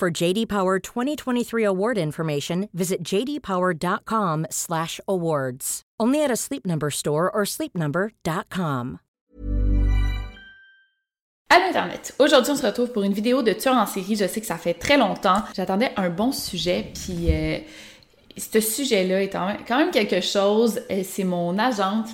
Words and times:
For 0.00 0.10
JD 0.10 0.48
Power 0.48 0.78
2023 0.78 1.62
award 1.62 1.98
information, 1.98 2.70
visit 2.72 3.02
jdpower.com/awards. 3.04 5.82
Only 6.00 6.24
at 6.24 6.30
a 6.30 6.36
Sleep 6.36 6.66
Number 6.66 6.88
store 6.88 7.30
or 7.30 7.44
sleepnumber.com. 7.44 9.00
À 11.50 11.58
l'Internet. 11.58 12.14
Aujourd'hui, 12.18 12.52
on 12.52 12.56
se 12.56 12.64
retrouve 12.64 12.92
pour 12.92 13.02
une 13.02 13.12
vidéo 13.12 13.42
de 13.42 13.52
tueur 13.52 13.74
en 13.74 13.84
série. 13.84 14.16
Je 14.16 14.26
sais 14.26 14.40
que 14.40 14.46
ça 14.46 14.56
fait 14.56 14.72
très 14.72 14.96
longtemps. 14.96 15.42
J'attendais 15.54 15.92
un 15.98 16.08
bon 16.08 16.32
sujet, 16.32 16.90
puis 16.94 17.30
euh, 17.30 17.58
ce 18.38 18.58
sujet-là 18.58 19.24
est 19.24 19.28
quand 19.28 19.76
même 19.76 19.90
quelque 19.90 20.22
chose. 20.22 20.80
Euh, 20.90 21.02
c'est 21.04 21.24
mon 21.24 21.58
agente. 21.58 22.06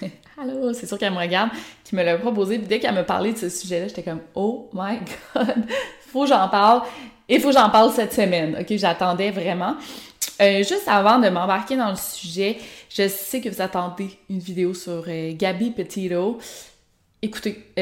Allô, 0.42 0.72
c'est 0.72 0.86
sûr 0.86 0.96
qu'elle 0.96 1.12
me 1.12 1.18
regarde, 1.18 1.50
qui 1.84 1.94
me 1.94 2.02
l'a 2.02 2.16
proposé. 2.16 2.56
Dès 2.56 2.80
qu'elle 2.80 2.94
me 2.94 3.04
parlait 3.04 3.34
de 3.34 3.38
ce 3.38 3.50
sujet-là, 3.50 3.88
j'étais 3.88 4.02
comme 4.02 4.20
Oh 4.34 4.70
my 4.72 5.00
god, 5.34 5.66
faut 6.10 6.22
que 6.22 6.28
j'en 6.28 6.48
parle. 6.48 6.82
Il 7.28 7.40
faut 7.40 7.48
que 7.48 7.54
j'en 7.54 7.70
parle 7.70 7.92
cette 7.92 8.12
semaine. 8.12 8.56
Ok, 8.60 8.76
j'attendais 8.76 9.30
vraiment. 9.30 9.76
Euh, 10.40 10.58
juste 10.58 10.88
avant 10.88 11.18
de 11.18 11.28
m'embarquer 11.28 11.76
dans 11.76 11.90
le 11.90 11.96
sujet, 11.96 12.58
je 12.88 13.08
sais 13.08 13.40
que 13.40 13.48
vous 13.48 13.60
attendez 13.60 14.10
une 14.28 14.38
vidéo 14.38 14.74
sur 14.74 15.04
euh, 15.06 15.32
Gabi 15.34 15.70
Petito. 15.70 16.38
Écoutez, 17.22 17.72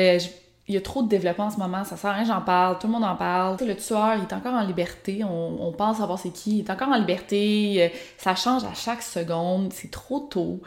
il 0.68 0.74
y 0.74 0.76
a 0.76 0.80
trop 0.82 1.02
de 1.02 1.08
développement 1.08 1.46
en 1.46 1.50
ce 1.50 1.56
moment, 1.56 1.82
ça 1.84 1.96
sert 1.96 2.10
à 2.10 2.14
rien, 2.14 2.24
j'en 2.24 2.42
parle, 2.42 2.78
tout 2.78 2.86
le 2.86 2.92
monde 2.92 3.04
en 3.04 3.16
parle. 3.16 3.56
Le 3.64 3.74
tueur, 3.74 4.16
il 4.16 4.22
est 4.22 4.32
encore 4.34 4.54
en 4.54 4.64
liberté, 4.64 5.24
on, 5.24 5.72
pense 5.72 5.96
savoir 5.96 6.18
c'est 6.18 6.30
qui, 6.30 6.58
il 6.58 6.64
est 6.66 6.70
encore 6.70 6.88
en 6.88 6.98
liberté, 6.98 7.76
euh, 7.84 7.88
ça 8.18 8.34
change 8.34 8.64
à 8.64 8.74
chaque 8.74 9.02
seconde, 9.02 9.72
c'est 9.72 9.90
trop 9.90 10.20
tôt. 10.20 10.60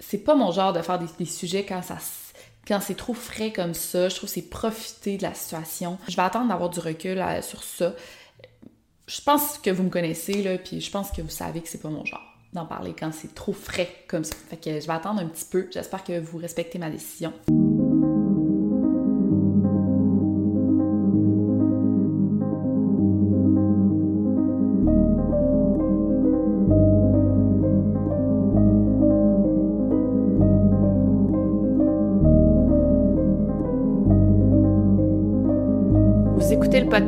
C'est 0.00 0.18
pas 0.18 0.34
mon 0.34 0.52
genre 0.52 0.72
de 0.72 0.80
faire 0.80 0.98
des, 0.98 1.24
sujets 1.26 1.64
quand 1.64 1.82
ça 1.82 1.98
quand 2.66 2.80
c'est 2.80 2.96
trop 2.96 3.14
frais 3.14 3.52
comme 3.52 3.74
ça, 3.74 4.08
je 4.08 4.16
trouve 4.16 4.28
que 4.28 4.34
c'est 4.34 4.42
profiter 4.42 5.16
de 5.16 5.22
la 5.22 5.34
situation. 5.34 5.98
Je 6.08 6.16
vais 6.16 6.22
attendre 6.22 6.48
d'avoir 6.48 6.70
du 6.70 6.80
recul 6.80 7.18
euh, 7.18 7.42
sur 7.42 7.62
ça. 7.62 7.94
Je 9.06 9.20
pense 9.20 9.58
que 9.58 9.70
vous 9.70 9.84
me 9.84 9.90
connaissez, 9.90 10.42
là, 10.42 10.58
puis 10.58 10.80
je 10.80 10.90
pense 10.90 11.10
que 11.12 11.22
vous 11.22 11.30
savez 11.30 11.60
que 11.60 11.68
c'est 11.68 11.80
pas 11.80 11.90
mon 11.90 12.04
genre 12.04 12.22
d'en 12.52 12.66
parler 12.66 12.94
quand 12.98 13.12
c'est 13.12 13.34
trop 13.34 13.52
frais 13.52 13.88
comme 14.08 14.24
ça. 14.24 14.34
Fait 14.50 14.56
que 14.56 14.80
je 14.80 14.86
vais 14.86 14.92
attendre 14.92 15.20
un 15.20 15.26
petit 15.26 15.44
peu. 15.44 15.68
J'espère 15.72 16.02
que 16.02 16.18
vous 16.18 16.38
respectez 16.38 16.78
ma 16.78 16.90
décision. 16.90 17.32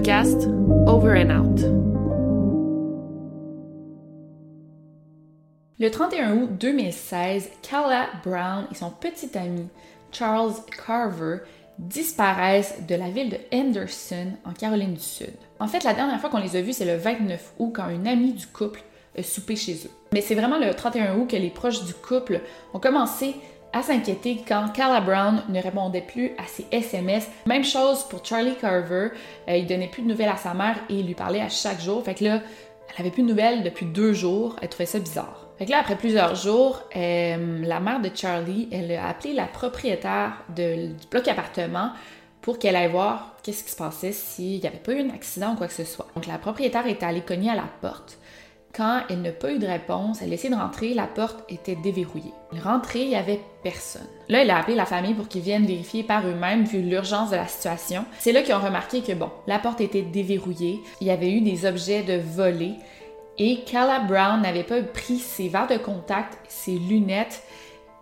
Over 0.08 1.18
and 1.18 1.28
Out. 1.28 1.60
Le 5.78 5.90
31 5.90 6.36
août 6.38 6.50
2016, 6.58 7.50
Carla 7.60 8.06
Brown 8.24 8.66
et 8.72 8.74
son 8.74 8.88
petit 8.88 9.36
ami 9.36 9.68
Charles 10.10 10.54
Carver 10.86 11.40
disparaissent 11.78 12.86
de 12.88 12.94
la 12.94 13.10
ville 13.10 13.28
de 13.28 13.36
Henderson, 13.52 14.32
en 14.46 14.54
Caroline 14.54 14.94
du 14.94 15.00
Sud. 15.00 15.34
En 15.60 15.68
fait, 15.68 15.84
la 15.84 15.92
dernière 15.92 16.18
fois 16.18 16.30
qu'on 16.30 16.38
les 16.38 16.56
a 16.56 16.62
vus, 16.62 16.72
c'est 16.72 16.86
le 16.86 16.96
29 16.96 17.52
août, 17.58 17.72
quand 17.76 17.90
une 17.90 18.08
amie 18.08 18.32
du 18.32 18.46
couple 18.46 18.80
a 19.14 19.22
soupé 19.22 19.56
chez 19.56 19.74
eux. 19.74 19.90
Mais 20.14 20.22
c'est 20.22 20.34
vraiment 20.34 20.58
le 20.58 20.72
31 20.72 21.18
août 21.18 21.28
que 21.28 21.36
les 21.36 21.50
proches 21.50 21.84
du 21.84 21.92
couple 21.92 22.40
ont 22.72 22.80
commencé 22.80 23.36
à 23.72 23.82
s'inquiéter 23.82 24.42
quand 24.46 24.68
Carla 24.74 25.00
Brown 25.00 25.42
ne 25.48 25.60
répondait 25.60 26.00
plus 26.00 26.32
à 26.38 26.46
ses 26.46 26.66
SMS. 26.70 27.28
Même 27.46 27.64
chose 27.64 28.04
pour 28.04 28.24
Charlie 28.24 28.54
Carver, 28.56 29.10
euh, 29.48 29.56
il 29.56 29.66
donnait 29.66 29.88
plus 29.88 30.02
de 30.02 30.08
nouvelles 30.08 30.28
à 30.28 30.36
sa 30.36 30.54
mère 30.54 30.76
et 30.88 30.94
il 30.94 31.06
lui 31.06 31.14
parlait 31.14 31.40
à 31.40 31.48
chaque 31.48 31.80
jour. 31.80 32.02
Fait 32.04 32.14
que 32.14 32.24
là, 32.24 32.40
elle 32.88 33.00
avait 33.00 33.10
plus 33.10 33.22
de 33.22 33.28
nouvelles 33.28 33.62
depuis 33.62 33.86
deux 33.86 34.12
jours, 34.12 34.56
elle 34.62 34.68
trouvait 34.68 34.86
ça 34.86 34.98
bizarre. 34.98 35.46
Fait 35.58 35.66
que 35.66 35.70
là, 35.70 35.78
après 35.80 35.96
plusieurs 35.96 36.34
jours, 36.34 36.82
euh, 36.96 37.62
la 37.64 37.80
mère 37.80 38.00
de 38.00 38.10
Charlie, 38.14 38.68
elle 38.70 38.92
a 38.92 39.08
appelé 39.08 39.34
la 39.34 39.46
propriétaire 39.46 40.44
du 40.54 40.94
bloc 41.10 41.26
appartement 41.26 41.90
pour 42.40 42.58
qu'elle 42.58 42.76
aille 42.76 42.90
voir 42.90 43.36
qu'est-ce 43.42 43.64
qui 43.64 43.70
se 43.70 43.76
passait 43.76 44.12
s'il 44.12 44.60
n'y 44.60 44.66
avait 44.66 44.78
pas 44.78 44.92
eu 44.92 45.00
un 45.00 45.10
accident 45.10 45.52
ou 45.52 45.56
quoi 45.56 45.66
que 45.66 45.72
ce 45.72 45.84
soit. 45.84 46.06
Donc 46.14 46.26
la 46.26 46.38
propriétaire 46.38 46.86
est 46.86 47.02
allée 47.02 47.22
cogner 47.22 47.50
à 47.50 47.56
la 47.56 47.68
porte. 47.80 48.18
Quand 48.78 49.00
elle 49.10 49.22
n'a 49.22 49.32
pas 49.32 49.50
eu 49.50 49.58
de 49.58 49.66
réponse, 49.66 50.22
elle 50.22 50.30
a 50.30 50.34
essayé 50.34 50.54
de 50.54 50.58
rentrer, 50.58 50.94
la 50.94 51.08
porte 51.08 51.42
était 51.48 51.74
déverrouillée. 51.74 52.32
Rentrée, 52.62 53.00
il 53.00 53.08
n'y 53.08 53.16
avait 53.16 53.40
personne. 53.64 54.06
Là, 54.28 54.42
elle 54.42 54.50
a 54.50 54.58
appelé 54.58 54.76
la 54.76 54.86
famille 54.86 55.14
pour 55.14 55.26
qu'ils 55.26 55.42
viennent 55.42 55.66
vérifier 55.66 56.04
par 56.04 56.24
eux-mêmes 56.24 56.62
vu 56.62 56.80
l'urgence 56.80 57.30
de 57.30 57.34
la 57.36 57.48
situation. 57.48 58.04
C'est 58.20 58.30
là 58.30 58.42
qu'ils 58.42 58.54
ont 58.54 58.60
remarqué 58.60 59.00
que, 59.00 59.14
bon, 59.14 59.30
la 59.48 59.58
porte 59.58 59.80
était 59.80 60.02
déverrouillée, 60.02 60.78
il 61.00 61.08
y 61.08 61.10
avait 61.10 61.32
eu 61.32 61.40
des 61.40 61.66
objets 61.66 62.04
de 62.04 62.20
volée 62.20 62.74
et 63.36 63.64
Carla 63.64 63.98
Brown 63.98 64.40
n'avait 64.42 64.62
pas 64.62 64.80
pris 64.80 65.18
ses 65.18 65.48
verres 65.48 65.66
de 65.66 65.76
contact, 65.76 66.38
ses 66.46 66.78
lunettes 66.78 67.42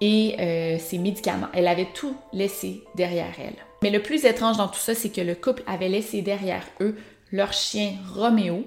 et 0.03 0.37
euh, 0.38 0.78
ses 0.78 0.98
médicaments. 0.98 1.48
Elle 1.54 1.69
avait 1.69 1.88
tout 1.94 2.14
laissé 2.34 2.84
derrière 2.94 3.32
elle. 3.38 3.56
Mais 3.82 3.88
le 3.88 4.03
plus 4.03 4.26
étrange 4.26 4.58
dans 4.58 4.69
tout 4.69 4.78
ça, 4.78 4.94
c'est 4.94 5.08
que 5.08 5.22
le 5.22 5.37
couple 5.37 5.62
avait 5.66 5.88
laissé 5.88 6.20
derrière 6.20 6.64
eux 6.82 6.98
leur 7.32 7.54
chien 7.54 7.94
Roméo, 8.14 8.64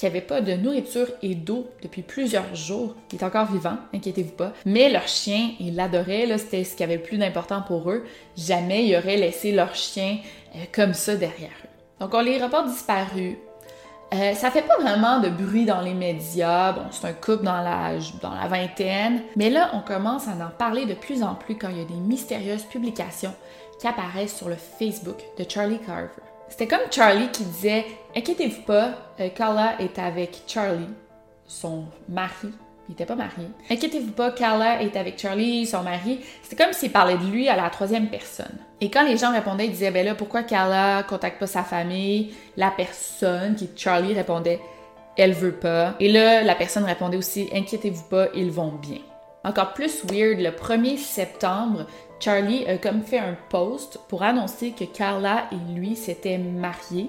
qui 0.00 0.06
n'avaient 0.06 0.22
pas 0.22 0.40
de 0.40 0.54
nourriture 0.54 1.08
et 1.22 1.34
d'eau 1.34 1.68
depuis 1.82 2.00
plusieurs 2.00 2.54
jours. 2.54 2.94
Il 3.12 3.18
est 3.18 3.22
encore 3.22 3.52
vivant, 3.52 3.76
inquiétez-vous 3.94 4.32
pas. 4.32 4.54
Mais 4.64 4.88
leur 4.88 5.06
chien, 5.06 5.50
ils 5.60 5.74
l'adoraient, 5.74 6.26
c'était 6.38 6.64
ce 6.64 6.74
qui 6.74 6.82
avait 6.82 6.96
le 6.96 7.02
plus 7.02 7.18
d'important 7.18 7.60
pour 7.60 7.90
eux. 7.90 8.04
Jamais 8.34 8.86
ils 8.86 8.96
auraient 8.96 9.18
laissé 9.18 9.52
leur 9.52 9.74
chien 9.74 10.16
euh, 10.56 10.60
comme 10.72 10.94
ça 10.94 11.16
derrière 11.16 11.50
eux. 11.50 11.68
Donc 12.00 12.14
on 12.14 12.22
les 12.22 12.42
reporte 12.42 12.68
disparus. 12.68 13.36
Euh, 14.14 14.32
ça 14.32 14.50
fait 14.50 14.62
pas 14.62 14.78
vraiment 14.78 15.20
de 15.20 15.28
bruit 15.28 15.66
dans 15.66 15.82
les 15.82 15.92
médias. 15.92 16.72
Bon, 16.72 16.84
c'est 16.90 17.06
un 17.06 17.12
couple 17.12 17.44
dans 17.44 17.60
la, 17.60 17.92
dans 18.22 18.34
la 18.34 18.48
vingtaine. 18.48 19.20
Mais 19.36 19.50
là, 19.50 19.70
on 19.74 19.80
commence 19.80 20.28
à 20.28 20.32
en 20.32 20.48
parler 20.48 20.86
de 20.86 20.94
plus 20.94 21.22
en 21.22 21.34
plus 21.34 21.56
quand 21.56 21.68
il 21.68 21.76
y 21.76 21.82
a 21.82 21.84
des 21.84 21.94
mystérieuses 21.94 22.64
publications 22.64 23.34
qui 23.78 23.86
apparaissent 23.86 24.36
sur 24.36 24.48
le 24.48 24.56
Facebook 24.56 25.18
de 25.38 25.44
Charlie 25.46 25.78
Carver. 25.78 26.29
C'était 26.50 26.66
comme 26.66 26.90
Charlie 26.90 27.28
qui 27.28 27.44
disait 27.44 27.86
Inquiétez-vous 28.14 28.62
pas, 28.62 28.90
euh, 29.20 29.28
Carla 29.30 29.80
est 29.80 29.98
avec 29.98 30.42
Charlie, 30.46 30.88
son 31.46 31.84
mari. 32.08 32.52
Il 32.88 32.94
n'était 32.94 33.06
pas 33.06 33.14
marié. 33.14 33.46
Inquiétez-vous 33.70 34.10
pas, 34.10 34.32
Carla 34.32 34.82
est 34.82 34.96
avec 34.96 35.16
Charlie, 35.16 35.64
son 35.64 35.84
mari. 35.84 36.18
C'était 36.42 36.62
comme 36.62 36.72
s'il 36.72 36.90
parlait 36.90 37.16
de 37.16 37.24
lui 37.24 37.48
à 37.48 37.54
la 37.54 37.70
troisième 37.70 38.08
personne. 38.08 38.58
Et 38.80 38.90
quand 38.90 39.04
les 39.04 39.16
gens 39.16 39.32
répondaient, 39.32 39.66
ils 39.66 39.70
disaient 39.70 39.92
Ben 39.92 40.04
là, 40.04 40.16
pourquoi 40.16 40.42
Carla 40.42 41.04
contacte 41.04 41.38
pas 41.38 41.46
sa 41.46 41.62
famille? 41.62 42.34
La 42.56 42.72
personne, 42.72 43.54
qui 43.54 43.70
Charlie, 43.76 44.12
répondait 44.12 44.58
Elle 45.16 45.34
veut 45.34 45.52
pas. 45.52 45.94
Et 46.00 46.10
là, 46.10 46.42
la 46.42 46.56
personne 46.56 46.84
répondait 46.84 47.16
aussi 47.16 47.48
Inquiétez-vous 47.54 48.08
pas, 48.10 48.26
ils 48.34 48.50
vont 48.50 48.72
bien. 48.72 48.98
Encore 49.44 49.72
plus 49.72 50.04
weird, 50.04 50.40
le 50.40 50.50
1er 50.50 50.98
septembre, 50.98 51.86
Charlie 52.20 52.66
a 52.66 52.76
comme 52.76 53.02
fait 53.02 53.18
un 53.18 53.36
post 53.48 53.98
pour 54.08 54.22
annoncer 54.22 54.72
que 54.72 54.84
Carla 54.84 55.48
et 55.52 55.74
lui 55.74 55.96
s'étaient 55.96 56.38
mariés. 56.38 57.08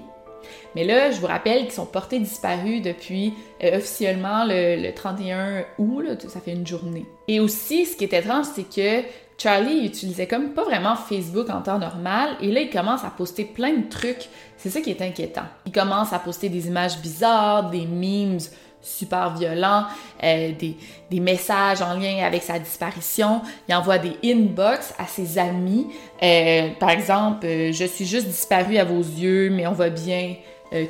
Mais 0.74 0.84
là, 0.84 1.10
je 1.10 1.20
vous 1.20 1.26
rappelle 1.26 1.64
qu'ils 1.64 1.72
sont 1.72 1.86
portés 1.86 2.18
disparus 2.18 2.82
depuis 2.82 3.34
euh, 3.62 3.76
officiellement 3.76 4.44
le, 4.46 4.90
31 4.90 5.64
août, 5.78 6.26
ça 6.28 6.40
fait 6.40 6.52
une 6.52 6.66
journée. 6.66 7.06
Et 7.28 7.40
aussi, 7.40 7.86
ce 7.86 7.96
qui 7.96 8.04
est 8.04 8.12
étrange, 8.12 8.46
c'est 8.54 8.68
que 8.68 9.06
Charlie 9.38 9.84
utilisait 9.84 10.26
comme 10.26 10.50
pas 10.54 10.64
vraiment 10.64 10.96
Facebook 10.96 11.50
en 11.50 11.62
temps 11.62 11.78
normal, 11.78 12.30
et 12.40 12.50
là, 12.50 12.60
il 12.60 12.70
commence 12.70 13.04
à 13.04 13.10
poster 13.10 13.44
plein 13.44 13.74
de 13.74 13.88
trucs. 13.88 14.28
C'est 14.56 14.70
ça 14.70 14.80
qui 14.80 14.90
est 14.90 15.02
inquiétant. 15.02 15.44
Il 15.66 15.72
commence 15.72 16.12
à 16.12 16.18
poster 16.18 16.48
des 16.48 16.68
images 16.68 16.98
bizarres, 17.00 17.70
des 17.70 17.86
memes 17.86 18.38
super 18.82 19.34
violent, 19.34 19.84
euh, 20.22 20.52
des, 20.52 20.76
des, 21.10 21.20
messages 21.20 21.80
en 21.80 21.94
lien 21.94 22.24
avec 22.24 22.42
sa 22.42 22.58
disparition. 22.58 23.40
Il 23.68 23.74
envoie 23.74 23.98
des 23.98 24.16
inbox 24.24 24.92
à 24.98 25.06
ses 25.06 25.38
amis. 25.38 25.86
Euh, 26.22 26.70
par 26.78 26.90
exemple, 26.90 27.46
euh, 27.46 27.72
je 27.72 27.84
suis 27.84 28.04
juste 28.04 28.26
disparu 28.26 28.76
à 28.76 28.84
vos 28.84 29.00
yeux, 29.00 29.50
mais 29.50 29.66
on 29.66 29.72
va 29.72 29.88
bien 29.88 30.34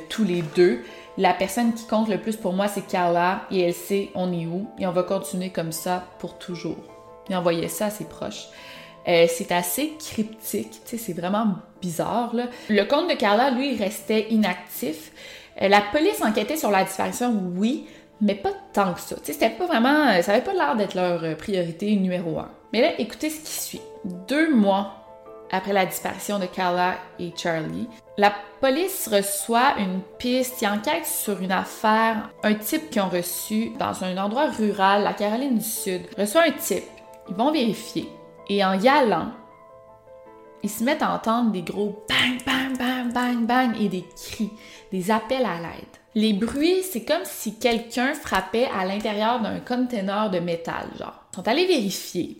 tous 0.07 0.23
les 0.23 0.41
deux. 0.55 0.81
La 1.17 1.33
personne 1.33 1.73
qui 1.73 1.85
compte 1.85 2.07
le 2.07 2.17
plus 2.17 2.37
pour 2.37 2.53
moi, 2.53 2.69
c'est 2.69 2.87
Carla, 2.87 3.41
et 3.51 3.59
elle 3.59 3.73
sait 3.73 4.11
on 4.15 4.31
est 4.31 4.45
où, 4.45 4.65
et 4.79 4.87
on 4.87 4.93
va 4.93 5.03
continuer 5.03 5.49
comme 5.49 5.73
ça 5.73 6.05
pour 6.19 6.37
toujours. 6.37 6.77
Il 7.27 7.35
envoyait 7.35 7.67
ça 7.67 7.87
à 7.87 7.89
ses 7.89 8.05
proches. 8.05 8.47
c'est 9.05 9.51
assez 9.51 9.91
cryptique, 9.99 10.79
c'est 10.85 11.11
vraiment 11.11 11.55
bizarre. 11.81 12.33
Le 12.69 12.83
compte 12.85 13.09
de 13.09 13.15
Carla, 13.15 13.51
lui, 13.51 13.75
restait 13.75 14.27
inactif. 14.29 15.11
Euh, 15.61 15.67
la 15.67 15.81
police 15.81 16.21
enquêtait 16.21 16.57
sur 16.57 16.71
la 16.71 16.83
disparition, 16.83 17.33
oui, 17.55 17.87
mais 18.21 18.35
pas 18.35 18.53
tant 18.73 18.93
que 18.93 19.01
ça. 19.01 19.15
C'était 19.23 19.49
pas 19.49 19.65
vraiment, 19.65 20.07
euh, 20.07 20.21
ça 20.21 20.33
avait 20.33 20.41
pas 20.41 20.53
l'air 20.53 20.75
d'être 20.75 20.95
leur 20.95 21.23
euh, 21.23 21.35
priorité 21.35 21.95
numéro 21.95 22.39
un. 22.39 22.49
Mais 22.71 22.81
là, 22.81 22.89
écoutez 22.97 23.29
ce 23.29 23.41
qui 23.41 23.51
suit. 23.51 23.81
Deux 24.27 24.53
mois 24.53 24.95
après 25.51 25.73
la 25.73 25.85
disparition 25.85 26.39
de 26.39 26.45
Carla 26.45 26.95
et 27.19 27.31
Charlie, 27.35 27.87
la 28.17 28.33
police 28.59 29.09
reçoit 29.11 29.75
une 29.77 30.01
piste 30.17 30.57
qui 30.57 30.67
enquête 30.67 31.05
sur 31.05 31.41
une 31.41 31.51
affaire. 31.51 32.29
Un 32.43 32.55
type 32.55 32.89
qu'ils 32.89 33.01
ont 33.01 33.09
reçu 33.09 33.71
dans 33.77 34.03
un 34.03 34.17
endroit 34.17 34.47
rural, 34.47 35.03
la 35.03 35.13
Caroline 35.13 35.57
du 35.57 35.63
Sud, 35.63 36.01
reçoit 36.17 36.43
un 36.43 36.51
type. 36.51 36.83
Ils 37.29 37.35
vont 37.35 37.51
vérifier. 37.51 38.09
Et 38.49 38.63
en 38.65 38.79
y 38.79 38.87
allant, 38.87 39.31
ils 40.63 40.69
se 40.69 40.83
mettent 40.83 41.01
à 41.01 41.13
entendre 41.13 41.51
des 41.51 41.61
gros 41.61 42.05
bang, 42.07 42.41
bang, 42.45 42.77
bang, 42.77 43.13
bang, 43.13 43.45
bang 43.45 43.81
et 43.81 43.89
des 43.89 44.05
cris, 44.15 44.49
des 44.91 45.11
appels 45.11 45.45
à 45.45 45.59
l'aide. 45.59 45.85
Les 46.15 46.31
bruits, 46.31 46.83
c'est 46.83 47.03
comme 47.03 47.25
si 47.25 47.55
quelqu'un 47.55 48.13
frappait 48.13 48.67
à 48.73 48.85
l'intérieur 48.85 49.41
d'un 49.41 49.59
container 49.59 50.29
de 50.29 50.39
métal, 50.39 50.87
genre. 50.97 51.25
Ils 51.31 51.35
sont 51.35 51.47
allés 51.47 51.65
vérifier. 51.65 52.37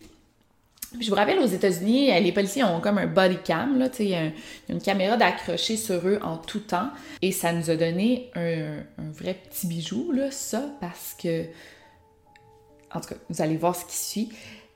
je 0.99 1.09
vous 1.09 1.15
rappelle, 1.15 1.39
aux 1.39 1.47
États-Unis, 1.47 2.11
les 2.21 2.31
policiers 2.31 2.63
ont 2.63 2.79
comme 2.79 2.99
un 2.99 3.07
body 3.07 3.37
cam, 3.43 3.77
là, 3.77 3.89
y 3.99 4.13
a 4.13 4.31
une 4.69 4.81
caméra 4.81 5.17
d'accrocher 5.17 5.75
sur 5.75 6.07
eux 6.07 6.19
en 6.23 6.37
tout 6.37 6.59
temps. 6.59 6.91
Et 7.21 7.31
ça 7.31 7.51
nous 7.51 7.69
a 7.69 7.75
donné 7.75 8.31
un, 8.35 8.77
un, 8.99 9.11
vrai 9.11 9.33
petit 9.33 9.67
bijou, 9.67 10.11
là, 10.13 10.31
ça, 10.31 10.63
parce 10.79 11.15
que, 11.21 11.45
en 12.93 13.01
tout 13.01 13.09
cas, 13.09 13.15
vous 13.29 13.41
allez 13.41 13.57
voir 13.57 13.75
ce 13.75 13.85
qui 13.85 13.97
suit. 13.97 14.29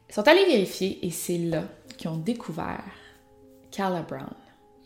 Ils 0.10 0.16
sont 0.16 0.28
allés 0.28 0.46
vérifier 0.46 1.06
et 1.06 1.12
c'est 1.12 1.38
là 1.38 1.64
qu'ils 1.98 2.10
ont 2.10 2.18
découvert 2.18 2.84
Carla 3.72 4.02
Brown. 4.02 4.34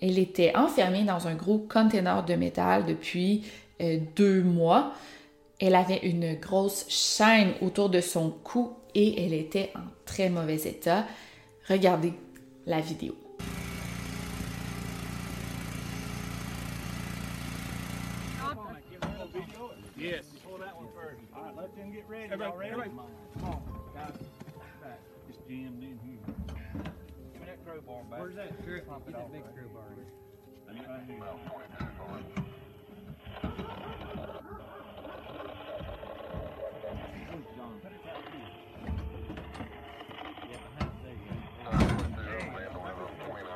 Elle 0.01 0.18
était 0.18 0.56
enfermée 0.56 1.04
dans 1.04 1.28
un 1.28 1.36
gros 1.36 1.60
container 1.60 2.24
de 2.25 2.33
métal 2.36 2.86
depuis 2.86 3.44
euh, 3.81 4.00
deux 4.16 4.42
mois. 4.42 4.94
Elle 5.60 5.75
avait 5.75 6.00
une 6.00 6.36
grosse 6.36 6.86
chaîne 6.89 7.54
autour 7.62 7.89
de 7.89 8.01
son 8.01 8.31
cou 8.31 8.74
et 8.95 9.24
elle 9.24 9.33
était 9.33 9.72
en 9.75 9.83
très 10.06 10.30
mauvais 10.30 10.62
état. 10.68 11.06
Regardez 11.69 12.13
la 12.66 12.80
vidéo. 12.80 13.16
Yes. 20.01 20.25
Pull 20.44 20.57
that 20.57 20.75
one 20.75 20.88
first. 20.95 21.22
All 21.36 21.44
right, 21.44 21.56
let 21.56 21.75
them 21.75 21.94
get 21.94 22.06
ready. 22.10 22.33
Everybody, 22.33 22.69
everybody. 22.69 22.89
Come 23.39 23.45
on, 23.45 23.62
guys. 23.94 24.18
It's 25.30 25.38
jammed 25.48 25.83
in 25.83 26.00
here. 26.04 26.92
Give 27.63 27.74
that 27.74 27.86
crowbar 27.86 28.04
back. 28.10 28.19
Where's 28.19 28.36
that? 28.36 28.52
Sure, 28.66 28.81
pump 28.81 29.04
it 29.08 29.13
that 29.13 29.31
big 29.31 29.44
crowbar. 29.54 29.84
I 30.69 30.74
need 30.74 30.88
right 30.88 31.02
here. 31.08 31.18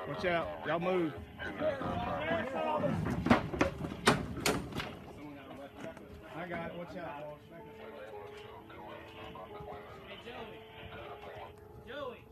Watch 0.07 0.25
out. 0.25 0.47
Y'all 0.67 0.79
move. 0.79 1.13
I 6.35 6.47
got 6.47 6.67
it. 6.67 6.77
Watch 6.77 6.97
out. 6.97 7.37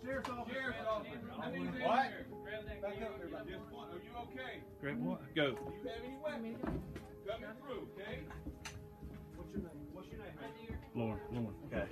Sheriff's 0.04 0.30
officer. 0.30 0.54
Sheriff's 0.60 0.88
officer. 0.88 1.20
What? 1.84 2.12
Back 2.82 3.02
up 3.02 3.20
there. 3.20 3.44
Just 3.48 3.72
one. 3.72 3.88
Are 3.88 3.96
you 3.96 4.12
okay? 4.34 4.60
Grab 4.82 5.00
what? 5.02 5.36
Go. 5.36 5.52
Do 5.52 5.58
you 5.84 5.90
have 5.90 6.04
any 6.04 6.18
weapons? 6.24 6.58
Coming 7.28 7.50
through, 7.64 7.88
okay? 7.96 8.20
What's 9.36 9.52
your 9.54 9.64
name? 9.64 9.70
What's 9.94 10.08
your 10.10 10.20
name? 10.20 10.32
Right. 10.42 10.96
Lauren. 10.96 11.20
Lauren. 11.32 11.56
Gotcha. 11.72 11.88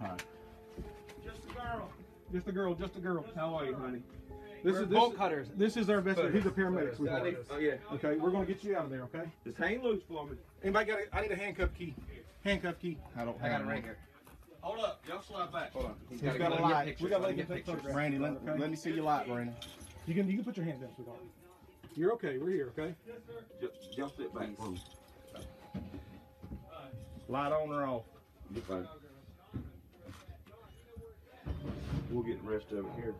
All 0.00 0.08
right. 0.08 0.22
Just 1.24 1.38
a 1.50 1.54
girl. 1.54 1.90
Just 2.32 2.46
a 2.46 2.52
girl. 2.52 2.74
Just 2.74 2.96
a 2.96 3.00
girl. 3.00 3.24
How 3.34 3.54
are 3.54 3.64
you, 3.66 3.74
honey? 3.74 4.02
This 4.62 4.74
We're 4.74 4.82
is 4.82 4.88
this, 4.88 4.98
bolt 4.98 5.16
cutters. 5.16 5.48
This 5.56 5.76
is 5.76 5.90
our 5.90 6.00
best. 6.00 6.20
He's 6.32 6.46
a 6.46 6.50
paramedic. 6.50 6.96
sweetheart. 6.96 7.46
Oh 7.50 7.58
yeah. 7.58 7.74
Okay, 7.94 8.16
we're 8.16 8.30
gonna 8.30 8.46
get 8.46 8.62
you 8.62 8.76
out 8.76 8.84
of 8.84 8.90
there. 8.90 9.02
Okay. 9.02 9.24
Just 9.44 9.58
hang 9.58 9.82
loose 9.82 10.02
for 10.08 10.24
me. 10.26 10.36
Anybody 10.62 10.86
got? 10.86 10.98
A, 11.00 11.16
I 11.16 11.20
need 11.22 11.32
a 11.32 11.36
handcuff 11.36 11.74
key. 11.76 11.94
Handcuff 12.44 12.78
key. 12.80 12.96
I 13.16 13.24
don't. 13.24 13.36
I 13.42 13.48
got 13.48 13.60
it 13.60 13.66
right 13.66 13.82
here. 13.82 13.98
Hold 14.66 14.80
up, 14.80 15.00
y'all 15.08 15.22
slide 15.22 15.52
back. 15.52 15.72
Hold 15.74 15.84
on. 15.86 15.94
He's 16.10 16.20
He's 16.20 16.26
gotta 16.26 16.38
got 16.40 16.52
a 16.52 16.56
get 16.56 16.62
light. 16.62 16.86
pictures. 16.86 17.04
We 17.04 17.10
gotta 17.10 17.22
Let 17.22 17.28
let 17.28 17.36
me 17.36 17.42
get 17.44 17.48
take 17.48 17.56
pictures. 17.58 17.74
photographs. 17.74 17.96
Randy, 17.96 18.18
let, 18.18 18.32
Okay. 18.32 18.58
let 18.58 18.70
me 18.70 18.74
see 18.76 18.90
your 18.90 19.04
light, 19.04 19.28
Randy. 19.28 19.52
You 20.08 20.14
can 20.14 20.28
you 20.28 20.34
can 20.34 20.44
put 20.44 20.56
your 20.56 20.66
hands 20.66 20.80
down, 20.80 20.90
sweetheart. 20.96 21.20
You're 21.94 22.12
okay. 22.14 22.38
We're 22.38 22.50
here. 22.50 22.72
Okay. 22.76 22.92
Just, 23.60 23.96
y'all 23.96 24.08
sit 24.08 24.34
back 24.34 24.56
for 24.56 24.70
me. 24.70 24.82
Light 27.28 27.52
on 27.52 27.70
or 27.70 27.84
off? 27.86 28.02
You're 28.52 28.64
fine. 28.64 28.88
We'll 32.10 32.24
get 32.24 32.44
the 32.44 32.50
rest 32.50 32.72
of 32.72 32.78
it 32.78 32.84
here. 32.96 33.14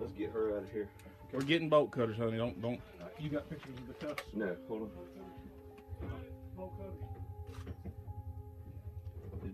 Let's 0.00 0.12
get 0.12 0.30
her 0.30 0.58
out 0.58 0.62
of 0.62 0.70
here. 0.70 0.88
We're 1.32 1.40
getting 1.40 1.68
bolt 1.68 1.90
cutters, 1.90 2.18
honey. 2.18 2.36
Don't 2.36 2.62
don't. 2.62 2.80
You 3.18 3.30
got 3.30 3.50
pictures 3.50 3.74
of 3.78 3.88
the 3.88 4.06
cuffs. 4.06 4.22
No, 4.32 4.54
hold 4.68 4.82
on. 4.82 4.90
Is 6.78 7.25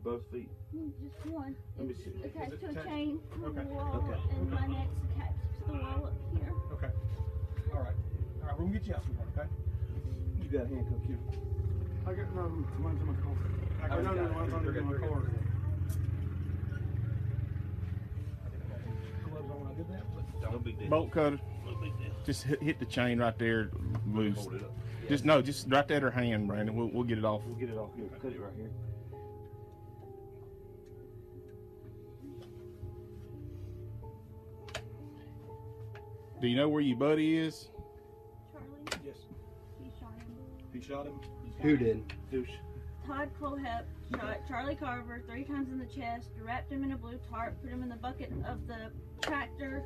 both 0.02 0.22
feet? 0.32 0.48
Hmm, 0.72 0.88
just 1.02 1.26
one. 1.26 1.54
Let 1.78 1.86
me 1.88 1.94
It's 1.94 2.04
see. 2.04 2.22
attached 2.24 2.60
to 2.60 2.68
a 2.68 2.84
chain 2.84 3.20
from 3.30 3.44
Okay. 3.44 3.62
the 3.62 3.74
wall, 3.74 3.96
Okay. 3.96 4.20
and 4.36 4.50
my 4.50 4.66
neck's 4.66 4.90
attached 5.14 5.38
to 5.58 5.66
the 5.66 5.72
wall 5.72 6.06
up 6.06 6.14
here. 6.32 6.52
Okay. 6.72 6.90
All 7.72 7.78
right. 7.80 7.86
All 8.42 8.48
right. 8.48 8.58
We're 8.58 8.64
gonna 8.66 8.70
get 8.78 8.86
you 8.86 8.94
out, 8.94 9.04
sweetheart. 9.04 9.28
Okay. 9.38 9.48
You 10.42 10.58
got 10.58 10.66
handcuffed 10.66 11.06
here. 11.06 11.18
I 12.06 12.12
got 12.14 12.34
no. 12.34 12.48
Mine's 12.80 13.00
in 13.00 13.06
my 13.06 13.14
car. 13.14 13.32
I 13.82 13.88
got 13.88 14.02
no, 14.02 14.14
no, 14.14 14.24
no, 14.26 14.34
mine's 14.34 14.54
under 14.54 14.82
my 14.82 14.98
car. 14.98 15.22
Gloves 19.30 19.50
on 19.50 19.66
I 19.70 19.74
did 19.74 19.88
that. 19.88 20.52
No 20.52 20.58
big 20.58 20.78
deal. 20.78 20.88
Bolt 20.88 21.10
cutter. 21.12 21.38
No 21.64 21.74
big 21.76 21.96
deal. 21.98 22.10
Just 22.24 22.42
hit, 22.42 22.62
hit 22.62 22.78
the 22.80 22.86
chain 22.86 23.20
right 23.20 23.38
there, 23.38 23.70
loose. 24.12 24.36
Hold 24.38 24.54
it 24.54 24.62
up. 24.64 24.72
Just 25.08 25.24
no, 25.24 25.40
just 25.42 25.68
right 25.70 25.86
there 25.86 25.96
at 25.98 26.02
her 26.02 26.10
hand, 26.10 26.48
Brandon. 26.48 26.74
We'll 26.74 26.90
we'll 26.92 27.04
get 27.04 27.18
it 27.18 27.24
off. 27.24 27.42
We'll 27.46 27.54
get 27.56 27.70
it 27.70 27.78
off 27.78 27.90
here. 27.96 28.06
Cut 28.20 28.32
it 28.32 28.40
right 28.40 28.52
here. 28.56 28.70
Do 36.42 36.48
you 36.48 36.56
know 36.56 36.68
where 36.68 36.80
your 36.80 36.96
buddy 36.96 37.38
is? 37.38 37.68
Charlie, 38.52 39.00
Yes. 39.06 39.14
he 39.80 39.92
shot 40.00 40.10
him. 40.18 40.26
He 40.72 40.80
shot 40.80 41.06
him. 41.06 41.14
Who 41.60 41.76
did? 41.76 42.02
Douche. 42.32 42.50
Todd 43.06 43.30
Colehep 43.40 43.84
shot 44.10 44.38
Charlie 44.48 44.74
Carver 44.74 45.22
three 45.28 45.44
times 45.44 45.70
in 45.70 45.78
the 45.78 45.86
chest, 45.86 46.30
wrapped 46.44 46.72
him 46.72 46.82
in 46.82 46.90
a 46.90 46.96
blue 46.96 47.20
tarp, 47.30 47.60
put 47.62 47.70
him 47.70 47.84
in 47.84 47.88
the 47.88 47.94
bucket 47.94 48.32
of 48.44 48.66
the 48.66 48.90
tractor, 49.20 49.84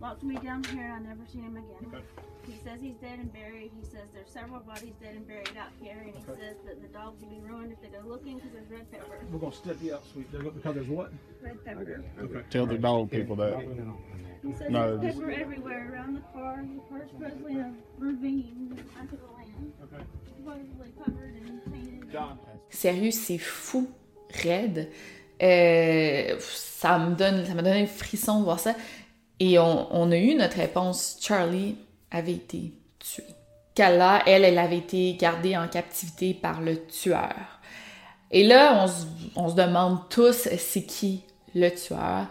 locked 0.00 0.22
me 0.22 0.36
down 0.36 0.64
here, 0.64 0.82
and 0.84 1.06
I 1.06 1.10
never 1.10 1.26
seen 1.30 1.42
him 1.42 1.56
again. 1.56 1.92
Okay. 1.92 2.04
He 2.46 2.54
says 2.64 2.80
he's 2.80 2.96
dead 2.96 3.18
and 3.18 3.32
buried. 3.32 3.70
He 3.78 3.84
says 3.84 4.08
there's 4.14 4.30
several 4.30 4.60
bodies 4.60 4.94
dead 5.00 5.14
and 5.14 5.26
buried 5.28 5.50
out 5.60 5.68
here, 5.80 5.98
and 6.04 6.14
he 6.14 6.22
Okay. 6.30 6.40
says 6.40 6.56
that 6.66 6.80
the 6.82 6.88
dogs 6.88 7.20
will 7.22 7.28
be 7.30 7.40
ruined 7.40 7.72
if 7.72 7.80
they 7.82 7.88
go 7.88 8.02
looking 8.06 8.36
because 8.36 8.50
there's 8.52 8.70
red 8.70 8.90
pepper. 8.90 9.18
We're 9.30 9.38
gonna 9.38 9.52
step 9.52 9.76
you 9.82 9.94
up, 9.94 10.04
sweet. 10.12 10.30
There's, 10.32 10.44
because 10.44 10.74
there's 10.74 10.88
what? 10.88 11.12
Red 11.42 11.64
pepper. 11.64 12.02
Okay. 12.20 12.42
Tell 12.50 12.66
the 12.66 12.78
dog 12.78 13.10
people 13.10 13.36
that. 13.36 13.58
He 14.42 14.54
says 14.54 14.70
No, 14.70 14.96
there's 14.96 15.14
this- 15.16 15.20
pepper 15.20 15.30
everywhere 15.32 15.92
around 15.92 16.14
the 16.14 16.20
car. 16.32 16.64
The 16.64 16.80
car's 16.88 17.10
supposedly 17.10 17.52
in 17.52 17.60
a 17.60 17.74
ravine 17.98 18.78
under 18.98 19.16
the 19.16 19.26
land, 19.36 19.72
Okay. 19.84 20.02
supposedly 20.36 20.92
covered 21.04 21.34
and 21.46 21.72
painted. 21.72 22.10
John. 22.10 22.38
Sérieux, 22.70 23.10
c'est 23.12 23.38
fou, 23.38 23.86
raide. 24.42 24.88
Euh, 25.42 26.36
ça 26.40 26.98
me 26.98 27.14
donne, 27.14 27.44
ça 27.46 27.54
m'a 27.54 27.62
donné 27.62 27.82
un 27.82 27.86
frisson 27.86 28.40
de 28.40 28.44
voir 28.44 28.60
ça. 28.60 28.74
Et 29.40 29.58
on, 29.58 30.10
a 30.10 30.16
eu 30.16 30.34
notre 30.34 30.58
réponse. 30.58 31.16
Charlie 31.20 31.76
avait 32.10 32.34
été 32.34 32.72
tué. 32.98 33.24
Kala, 33.74 34.22
elle, 34.26 34.44
elle 34.44 34.58
avait 34.58 34.78
été 34.78 35.14
gardée 35.14 35.56
en 35.56 35.66
captivité 35.66 36.34
par 36.34 36.60
le 36.60 36.84
tueur. 36.86 37.34
Et 38.30 38.46
là, 38.46 38.84
on 38.84 38.86
se, 38.86 39.06
on 39.36 39.48
se 39.48 39.54
demande 39.54 40.08
tous 40.10 40.48
c'est 40.56 40.82
qui 40.82 41.24
le 41.54 41.70
tueur? 41.70 42.26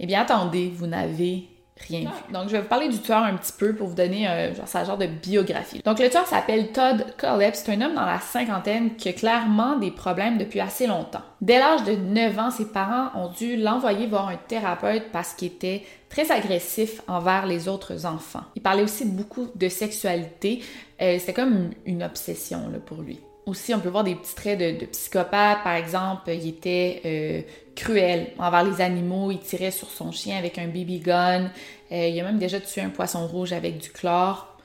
Eh 0.00 0.06
bien, 0.06 0.22
attendez, 0.22 0.68
vous 0.68 0.86
n'avez 0.86 1.48
rien 1.86 2.00
vu. 2.00 2.32
Donc, 2.32 2.48
je 2.48 2.52
vais 2.52 2.60
vous 2.60 2.68
parler 2.68 2.88
du 2.88 2.98
tueur 3.00 3.22
un 3.22 3.34
petit 3.34 3.52
peu 3.52 3.74
pour 3.74 3.88
vous 3.88 3.94
donner 3.94 4.26
un, 4.26 4.54
genre, 4.54 4.66
sa 4.68 4.84
genre 4.84 4.98
de 4.98 5.06
biographie. 5.06 5.80
Donc, 5.84 5.98
le 5.98 6.08
tueur 6.10 6.26
s'appelle 6.26 6.72
Todd 6.72 7.06
Kollep. 7.18 7.54
C'est 7.54 7.72
un 7.72 7.80
homme 7.82 7.94
dans 7.94 8.06
la 8.06 8.20
cinquantaine 8.20 8.96
qui 8.96 9.08
a 9.08 9.12
clairement 9.12 9.76
des 9.76 9.90
problèmes 9.90 10.38
depuis 10.38 10.60
assez 10.60 10.86
longtemps. 10.86 11.22
Dès 11.40 11.58
l'âge 11.58 11.84
de 11.84 11.92
9 11.92 12.38
ans, 12.38 12.50
ses 12.50 12.66
parents 12.66 13.10
ont 13.14 13.28
dû 13.28 13.56
l'envoyer 13.56 14.06
voir 14.06 14.28
un 14.28 14.36
thérapeute 14.36 15.04
parce 15.12 15.34
qu'il 15.34 15.48
était 15.48 15.84
très 16.08 16.30
agressif 16.32 17.00
envers 17.06 17.46
les 17.46 17.68
autres 17.68 18.06
enfants. 18.06 18.42
Il 18.56 18.62
parlait 18.62 18.82
aussi 18.82 19.04
beaucoup 19.04 19.48
de 19.54 19.68
sexualité. 19.68 20.62
Euh, 21.00 21.16
C'était 21.18 21.34
comme 21.34 21.70
une 21.86 22.02
obsession 22.02 22.60
pour 22.86 23.02
lui. 23.02 23.20
Aussi, 23.48 23.72
on 23.72 23.80
peut 23.80 23.88
voir 23.88 24.04
des 24.04 24.14
petits 24.14 24.34
traits 24.34 24.58
de, 24.58 24.84
psychopathe. 24.84 25.62
Par 25.64 25.72
exemple, 25.72 26.28
il 26.30 26.48
était 26.48 27.00
euh, 27.06 27.40
cruel 27.74 28.32
envers 28.38 28.62
les 28.62 28.82
animaux. 28.82 29.30
Il 29.30 29.38
tirait 29.38 29.70
sur 29.70 29.88
son 29.88 30.12
chien 30.12 30.36
avec 30.36 30.58
un 30.58 30.66
BB 30.66 31.00
gun. 31.02 31.50
Euh, 31.90 32.08
il 32.08 32.20
a 32.20 32.24
même 32.24 32.38
déjà 32.38 32.60
tué 32.60 32.82
un 32.82 32.90
poisson 32.90 33.26
rouge 33.26 33.54
avec 33.54 33.78
du 33.78 33.90
chlore. 33.90 34.58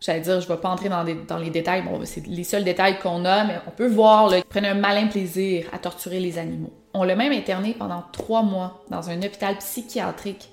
J'allais 0.00 0.20
dire, 0.20 0.40
je 0.40 0.46
vais 0.46 0.56
pas 0.58 0.68
entrer 0.68 0.88
dans, 0.88 1.02
les 1.02 1.50
détails, 1.50 1.82
c'est 2.04 2.24
les 2.24 2.44
seuls 2.44 2.62
détails 2.62 3.00
qu'on 3.00 3.24
a, 3.24 3.44
mais 3.44 3.58
on 3.66 3.70
peut 3.70 3.88
voir 3.88 4.30
qu'ils 4.30 4.44
prennent 4.44 4.64
un 4.64 4.74
malin 4.74 5.08
plaisir 5.08 5.66
à 5.72 5.78
torturer 5.78 6.20
les 6.20 6.38
animaux. 6.38 6.72
On 6.94 7.02
l'a 7.02 7.16
même 7.16 7.32
interné 7.32 7.74
pendant 7.76 8.04
trois 8.12 8.42
mois 8.42 8.84
dans 8.90 9.10
un 9.10 9.20
hôpital 9.22 9.58
psychiatrique 9.58 10.50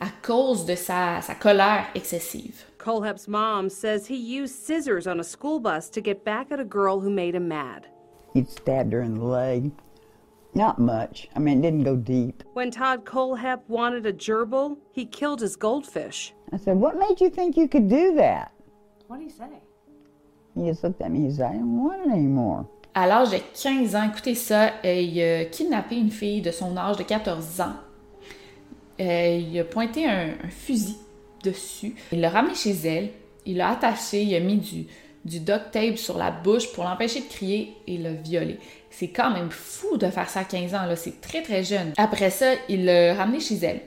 à 0.00 0.06
cause 0.22 0.64
de 0.64 0.76
sa 0.76 1.20
colère 1.40 1.86
excessive. 1.94 2.62
Colehep's 2.86 3.26
mom 3.26 3.68
says 3.68 4.06
he 4.06 4.16
used 4.16 4.54
scissors 4.54 5.08
on 5.08 5.18
a 5.18 5.24
school 5.24 5.58
bus 5.58 5.90
to 5.90 6.00
get 6.00 6.24
back 6.24 6.52
at 6.52 6.60
a 6.60 6.64
girl 6.64 7.00
who 7.00 7.10
made 7.10 7.34
him 7.34 7.48
mad. 7.48 7.88
He'd 8.32 8.48
stabbed 8.48 8.92
her 8.92 9.02
in 9.02 9.18
the 9.18 9.24
leg. 9.24 9.72
Not 10.54 10.78
much. 10.78 11.28
I 11.34 11.40
mean, 11.40 11.58
it 11.58 11.62
didn't 11.62 11.82
go 11.82 11.96
deep. 11.96 12.44
When 12.52 12.70
Todd 12.70 13.04
Colehep 13.04 13.62
wanted 13.66 14.06
a 14.06 14.12
gerbil, 14.12 14.76
he 14.92 15.04
killed 15.04 15.40
his 15.40 15.56
goldfish. 15.56 16.32
I 16.52 16.58
said, 16.58 16.76
What 16.76 16.96
made 16.96 17.20
you 17.20 17.28
think 17.28 17.56
you 17.56 17.66
could 17.66 17.88
do 17.88 18.14
that? 18.14 18.52
What 19.08 19.18
do 19.18 19.24
you 19.24 19.30
say? 19.30 19.50
He 20.54 20.66
just 20.66 20.84
looked 20.84 21.02
at 21.02 21.10
me. 21.10 21.22
He 21.22 21.32
said, 21.32 21.50
I 21.50 21.54
don't 21.54 21.76
want 21.76 22.06
it 22.06 22.12
anymore. 22.12 22.68
À 22.94 23.08
l'âge 23.08 23.32
de 23.32 23.40
15 23.52 23.96
ans, 23.96 24.04
écoutez 24.04 24.36
ça, 24.36 24.74
il 24.84 25.20
a 25.20 25.46
kidnappé 25.46 25.96
une 25.96 26.12
fille 26.12 26.40
de 26.40 26.52
son 26.52 26.76
âge 26.76 26.98
de 26.98 27.02
14 27.02 27.60
ans. 27.62 27.74
Il 29.00 29.58
a 29.58 29.64
pointé 29.64 30.06
un, 30.06 30.36
un 30.44 30.50
fusil 30.50 30.96
Il 32.12 32.20
l'a 32.20 32.30
ramené 32.30 32.54
chez 32.54 32.72
elle. 32.84 33.10
Il 33.44 33.58
l'a 33.58 33.70
attaché. 33.70 34.22
Il 34.22 34.34
a 34.34 34.40
mis 34.40 34.56
du, 34.56 34.86
du 35.24 35.40
duct 35.40 35.70
tape 35.72 35.98
sur 35.98 36.18
la 36.18 36.30
bouche 36.30 36.72
pour 36.72 36.84
l'empêcher 36.84 37.20
de 37.20 37.28
crier 37.28 37.74
et 37.86 37.98
l'a 37.98 38.12
violé. 38.12 38.58
C'est 38.90 39.08
quand 39.08 39.30
même 39.30 39.50
fou 39.50 39.96
de 39.96 40.08
faire 40.08 40.28
ça 40.28 40.40
à 40.40 40.44
15 40.44 40.74
ans, 40.74 40.86
là. 40.86 40.96
C'est 40.96 41.20
très, 41.20 41.42
très 41.42 41.62
jeune. 41.64 41.92
Après 41.96 42.30
ça, 42.30 42.52
il 42.68 42.84
l'a 42.84 43.14
ramené 43.14 43.40
chez 43.40 43.56
elle. 43.56 43.82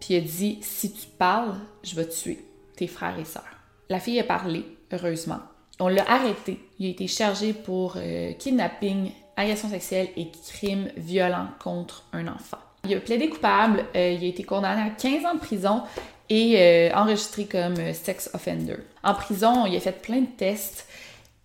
Puis 0.00 0.14
il 0.14 0.16
a 0.16 0.20
dit 0.20 0.58
Si 0.60 0.92
tu 0.92 1.06
parles, 1.18 1.54
je 1.82 1.94
vais 1.94 2.08
tuer 2.08 2.44
tes 2.76 2.86
frères 2.86 3.18
et 3.18 3.24
sœurs. 3.24 3.44
La 3.88 4.00
fille 4.00 4.20
a 4.20 4.24
parlé, 4.24 4.64
heureusement. 4.92 5.40
On 5.78 5.88
l'a 5.88 6.04
arrêté. 6.10 6.58
Il 6.78 6.86
a 6.86 6.90
été 6.90 7.06
chargé 7.06 7.52
pour 7.52 7.94
euh, 7.96 8.32
kidnapping, 8.34 9.12
agression 9.36 9.68
sexuelle 9.68 10.08
et 10.16 10.28
crime 10.46 10.90
violent 10.96 11.48
contre 11.62 12.04
un 12.12 12.28
enfant. 12.28 12.58
Il 12.84 12.94
a 12.94 13.00
plaidé 13.00 13.28
coupable, 13.28 13.84
euh, 13.94 14.12
il 14.12 14.24
a 14.24 14.28
été 14.28 14.42
condamné 14.42 14.82
à 14.82 14.90
15 14.90 15.24
ans 15.24 15.34
de 15.34 15.40
prison 15.40 15.82
et 16.30 16.54
euh, 16.56 16.94
enregistré 16.94 17.44
comme 17.44 17.76
euh, 17.78 17.92
sex 17.92 18.30
offender. 18.32 18.76
En 19.02 19.14
prison, 19.14 19.66
il 19.66 19.76
a 19.76 19.80
fait 19.80 20.00
plein 20.00 20.20
de 20.20 20.26
tests 20.26 20.88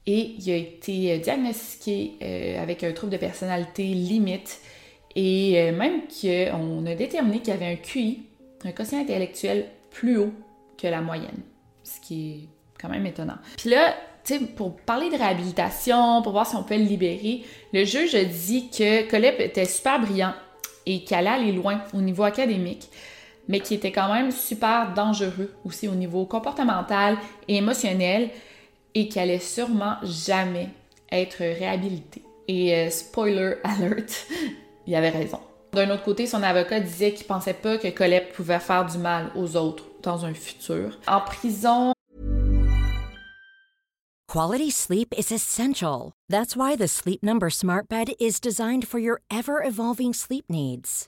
et 0.05 0.35
il 0.37 0.51
a 0.51 0.55
été 0.55 1.13
euh, 1.13 1.17
diagnostiqué 1.17 2.57
avec 2.61 2.83
un 2.83 2.93
trouble 2.93 3.11
de 3.11 3.17
personnalité 3.17 3.83
limite 3.83 4.61
et 5.15 5.71
même 5.71 6.01
qu'on 6.09 6.85
a 6.85 6.93
déterminé 6.93 7.39
qu'il 7.39 7.53
avait 7.53 7.71
un 7.71 7.75
QI, 7.77 8.23
un 8.65 8.71
quotient 8.71 8.99
intellectuel 8.99 9.65
plus 9.89 10.17
haut 10.17 10.33
que 10.77 10.87
la 10.87 10.99
moyenne, 10.99 11.41
ce 11.83 12.01
qui 12.01 12.31
est 12.31 12.47
quand 12.79 12.89
même 12.89 13.05
étonnant. 13.05 13.37
Puis 13.57 13.69
là, 13.69 13.95
tu 14.25 14.33
sais, 14.33 14.39
pour 14.41 14.75
parler 14.75 15.09
de 15.09 15.15
réhabilitation, 15.15 16.21
pour 16.21 16.33
voir 16.33 16.45
si 16.45 16.57
on 16.57 16.63
peut 16.63 16.75
le 16.75 16.83
libérer, 16.83 17.43
le 17.71 17.85
juge 17.85 18.13
a 18.13 18.25
dit 18.25 18.69
que 18.69 19.09
Colette 19.09 19.39
était 19.39 19.65
super 19.65 20.01
brillant 20.01 20.33
et 20.85 21.05
qu'il 21.05 21.15
allait 21.15 21.53
loin 21.53 21.81
au 21.93 22.01
niveau 22.01 22.23
académique, 22.23 22.89
mais 23.47 23.59
qui 23.59 23.75
était 23.75 23.91
quand 23.91 24.11
même 24.13 24.31
super 24.31 24.93
dangereux 24.93 25.53
aussi 25.63 25.87
au 25.87 25.95
niveau 25.95 26.25
comportemental 26.25 27.17
et 27.47 27.57
émotionnel 27.57 28.29
et 28.93 29.07
qui 29.07 29.19
allait 29.19 29.39
sûrement 29.39 29.95
jamais 30.03 30.69
être 31.11 31.39
réhabilité. 31.39 32.23
Et 32.47 32.75
euh, 32.75 32.89
spoiler 32.89 33.55
alert, 33.63 34.27
il 34.87 34.95
avait 34.95 35.09
raison. 35.09 35.39
D'un 35.73 35.89
autre 35.89 36.03
côté, 36.03 36.25
son 36.25 36.41
avocat 36.41 36.79
disait 36.79 37.13
qu'il 37.13 37.27
pensait 37.27 37.53
pas 37.53 37.77
que 37.77 37.89
Colette 37.89 38.31
pouvait 38.31 38.59
faire 38.59 38.85
du 38.85 38.97
mal 38.97 39.31
aux 39.35 39.57
autres 39.57 39.83
dans 40.01 40.25
un 40.25 40.33
futur. 40.33 40.97
En 41.07 41.19
prison, 41.21 41.91
Quality 44.27 44.69
sleep 44.69 45.13
is 45.17 45.31
essential. 45.31 46.11
That's 46.27 46.57
why 46.57 46.75
the 46.75 46.89
Sleep 46.89 47.23
Number 47.23 47.49
Smart 47.49 47.87
Bed 47.87 48.13
is 48.19 48.41
designed 48.41 48.85
for 48.85 48.99
your 48.99 49.21
ever 49.31 49.63
evolving 49.63 50.13
sleep 50.13 50.45
needs. 50.49 51.07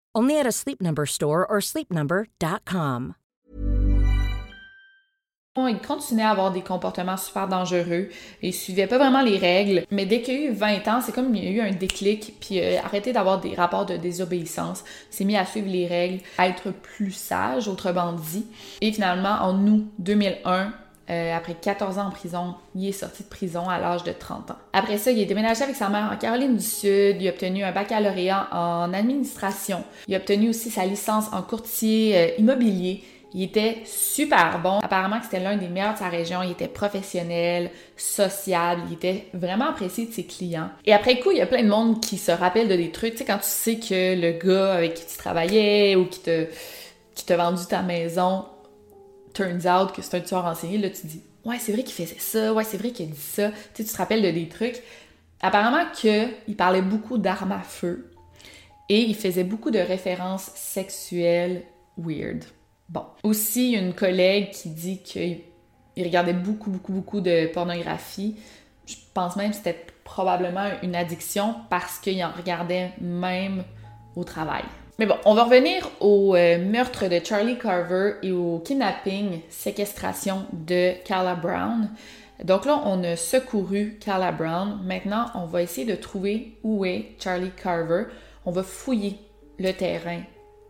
Only 0.13 0.37
at 0.37 0.45
a 0.45 0.51
Sleep 0.51 0.81
Number 0.81 1.05
store 1.05 1.45
or 1.49 1.61
sleepnumber.com. 1.61 3.15
il 5.57 5.79
continuait 5.85 6.23
à 6.23 6.31
avoir 6.31 6.51
des 6.51 6.61
comportements 6.61 7.17
super 7.17 7.47
dangereux. 7.47 8.09
Il 8.41 8.53
suivait 8.53 8.87
pas 8.87 8.97
vraiment 8.97 9.21
les 9.21 9.37
règles. 9.37 9.85
Mais 9.91 10.05
dès 10.05 10.21
qu'il 10.21 10.35
a 10.35 10.49
eu 10.49 10.51
20 10.51 10.87
ans, 10.87 11.01
c'est 11.01 11.13
comme 11.13 11.33
il 11.35 11.43
y 11.43 11.47
a 11.47 11.51
eu 11.51 11.61
un 11.61 11.73
déclic, 11.73 12.35
puis 12.39 12.61
a 12.61 12.83
arrêté 12.85 13.13
d'avoir 13.13 13.39
des 13.39 13.55
rapports 13.55 13.85
de 13.85 13.97
désobéissance. 13.97 14.83
S'est 15.09 15.25
mis 15.25 15.37
à 15.37 15.45
suivre 15.45 15.69
les 15.69 15.87
règles, 15.87 16.21
à 16.37 16.47
être 16.47 16.71
plus 16.71 17.11
sage, 17.11 17.67
autrement 17.67 18.13
dit. 18.13 18.45
Et 18.81 18.91
finalement, 18.91 19.37
en 19.41 19.65
août 19.67 19.85
2001, 19.99 20.73
euh, 21.11 21.35
après 21.35 21.55
14 21.55 21.97
ans 21.97 22.07
en 22.07 22.11
prison, 22.11 22.55
il 22.73 22.87
est 22.87 22.93
sorti 22.93 23.23
de 23.23 23.27
prison 23.27 23.67
à 23.67 23.79
l'âge 23.79 24.03
de 24.03 24.13
30 24.13 24.51
ans. 24.51 24.57
Après 24.71 24.97
ça, 24.97 25.11
il 25.11 25.19
est 25.19 25.25
déménagé 25.25 25.63
avec 25.63 25.75
sa 25.75 25.89
mère 25.89 26.09
en 26.11 26.15
Caroline 26.15 26.55
du 26.55 26.63
Sud. 26.63 27.17
Il 27.19 27.27
a 27.27 27.31
obtenu 27.31 27.63
un 27.63 27.71
baccalauréat 27.73 28.47
en 28.51 28.93
administration. 28.93 29.83
Il 30.07 30.15
a 30.15 30.19
obtenu 30.19 30.49
aussi 30.49 30.69
sa 30.69 30.85
licence 30.85 31.25
en 31.33 31.41
courtier 31.41 32.17
euh, 32.17 32.27
immobilier. 32.37 33.03
Il 33.33 33.43
était 33.43 33.79
super 33.85 34.59
bon. 34.59 34.79
Apparemment 34.79 35.19
c'était 35.21 35.39
l'un 35.39 35.57
des 35.57 35.67
meilleurs 35.67 35.93
de 35.93 35.99
sa 35.99 36.07
région. 36.07 36.43
Il 36.43 36.51
était 36.51 36.67
professionnel, 36.67 37.71
sociable. 37.97 38.81
Il 38.89 38.93
était 38.93 39.27
vraiment 39.33 39.69
apprécié 39.69 40.05
de 40.05 40.13
ses 40.13 40.25
clients. 40.25 40.69
Et 40.85 40.93
après 40.93 41.19
coup, 41.19 41.31
il 41.31 41.37
y 41.37 41.41
a 41.41 41.45
plein 41.45 41.63
de 41.63 41.69
monde 41.69 42.01
qui 42.01 42.17
se 42.17 42.31
rappelle 42.31 42.69
de 42.69 42.75
des 42.75 42.91
trucs. 42.91 43.13
Tu 43.13 43.17
sais, 43.19 43.25
quand 43.25 43.37
tu 43.37 43.45
sais 43.45 43.75
que 43.75 44.15
le 44.19 44.31
gars 44.31 44.73
avec 44.75 44.93
qui 44.93 45.05
tu 45.05 45.17
travaillais 45.17 45.95
ou 45.95 46.05
qui 46.05 46.21
qui 47.15 47.25
t'a 47.25 47.37
vendu 47.37 47.65
ta 47.67 47.81
maison, 47.81 48.45
turns 49.33 49.65
out 49.65 49.91
que 49.93 50.01
c'est 50.01 50.17
un 50.17 50.21
tueur 50.21 50.45
en 50.45 50.51
là, 50.51 50.89
tu 50.89 51.07
dis, 51.07 51.23
ouais, 51.45 51.57
c'est 51.59 51.71
vrai 51.71 51.83
qu'il 51.83 52.05
faisait 52.05 52.19
ça. 52.19 52.53
Ouais, 52.53 52.63
c'est 52.63 52.77
vrai 52.77 52.91
qu'il 52.91 53.09
a 53.09 53.11
dit 53.11 53.19
ça. 53.19 53.49
Tu 53.49 53.83
sais, 53.83 53.83
tu 53.83 53.91
te 53.91 53.97
rappelles 53.97 54.21
de 54.21 54.31
des 54.31 54.47
trucs. 54.47 54.81
Apparemment 55.41 55.85
qu'il 55.93 56.55
parlait 56.57 56.81
beaucoup 56.81 57.17
d'armes 57.17 57.51
à 57.51 57.61
feu. 57.61 58.11
Et 58.89 59.01
il 59.01 59.15
faisait 59.15 59.43
beaucoup 59.43 59.71
de 59.71 59.79
références 59.79 60.51
sexuelles 60.55 61.63
weird. 61.97 62.43
Bon. 62.89 63.05
Aussi, 63.23 63.71
une 63.71 63.93
collègue 63.93 64.51
qui 64.51 64.69
dit 64.69 65.01
qu'il 65.01 65.43
regardait 65.97 66.33
beaucoup, 66.33 66.69
beaucoup, 66.69 66.91
beaucoup 66.91 67.21
de 67.21 67.47
pornographie. 67.47 68.35
Je 68.85 68.95
pense 69.13 69.35
même 69.37 69.51
que 69.51 69.55
c'était 69.55 69.85
probablement 70.03 70.69
une 70.83 70.95
addiction 70.95 71.55
parce 71.69 71.99
qu'il 71.99 72.21
en 72.23 72.31
regardait 72.31 72.91
même 72.99 73.63
au 74.15 74.25
travail. 74.25 74.63
Mais 75.01 75.07
bon, 75.07 75.17
on 75.25 75.33
va 75.33 75.45
revenir 75.45 75.89
au 75.99 76.35
euh, 76.35 76.63
meurtre 76.63 77.07
de 77.07 77.19
Charlie 77.25 77.57
Carver 77.57 78.17
et 78.21 78.31
au 78.31 78.59
kidnapping, 78.59 79.41
séquestration 79.49 80.45
de 80.53 80.93
Carla 81.03 81.33
Brown. 81.33 81.89
Donc 82.43 82.65
là, 82.65 82.83
on 82.85 83.03
a 83.03 83.15
secouru 83.15 83.97
Carla 83.99 84.31
Brown. 84.31 84.79
Maintenant, 84.83 85.25
on 85.33 85.45
va 85.45 85.63
essayer 85.63 85.87
de 85.87 85.95
trouver 85.95 86.55
où 86.61 86.85
est 86.85 87.15
Charlie 87.17 87.49
Carver. 87.49 88.03
On 88.45 88.51
va 88.51 88.61
fouiller 88.61 89.17
le 89.57 89.71
terrain 89.71 90.21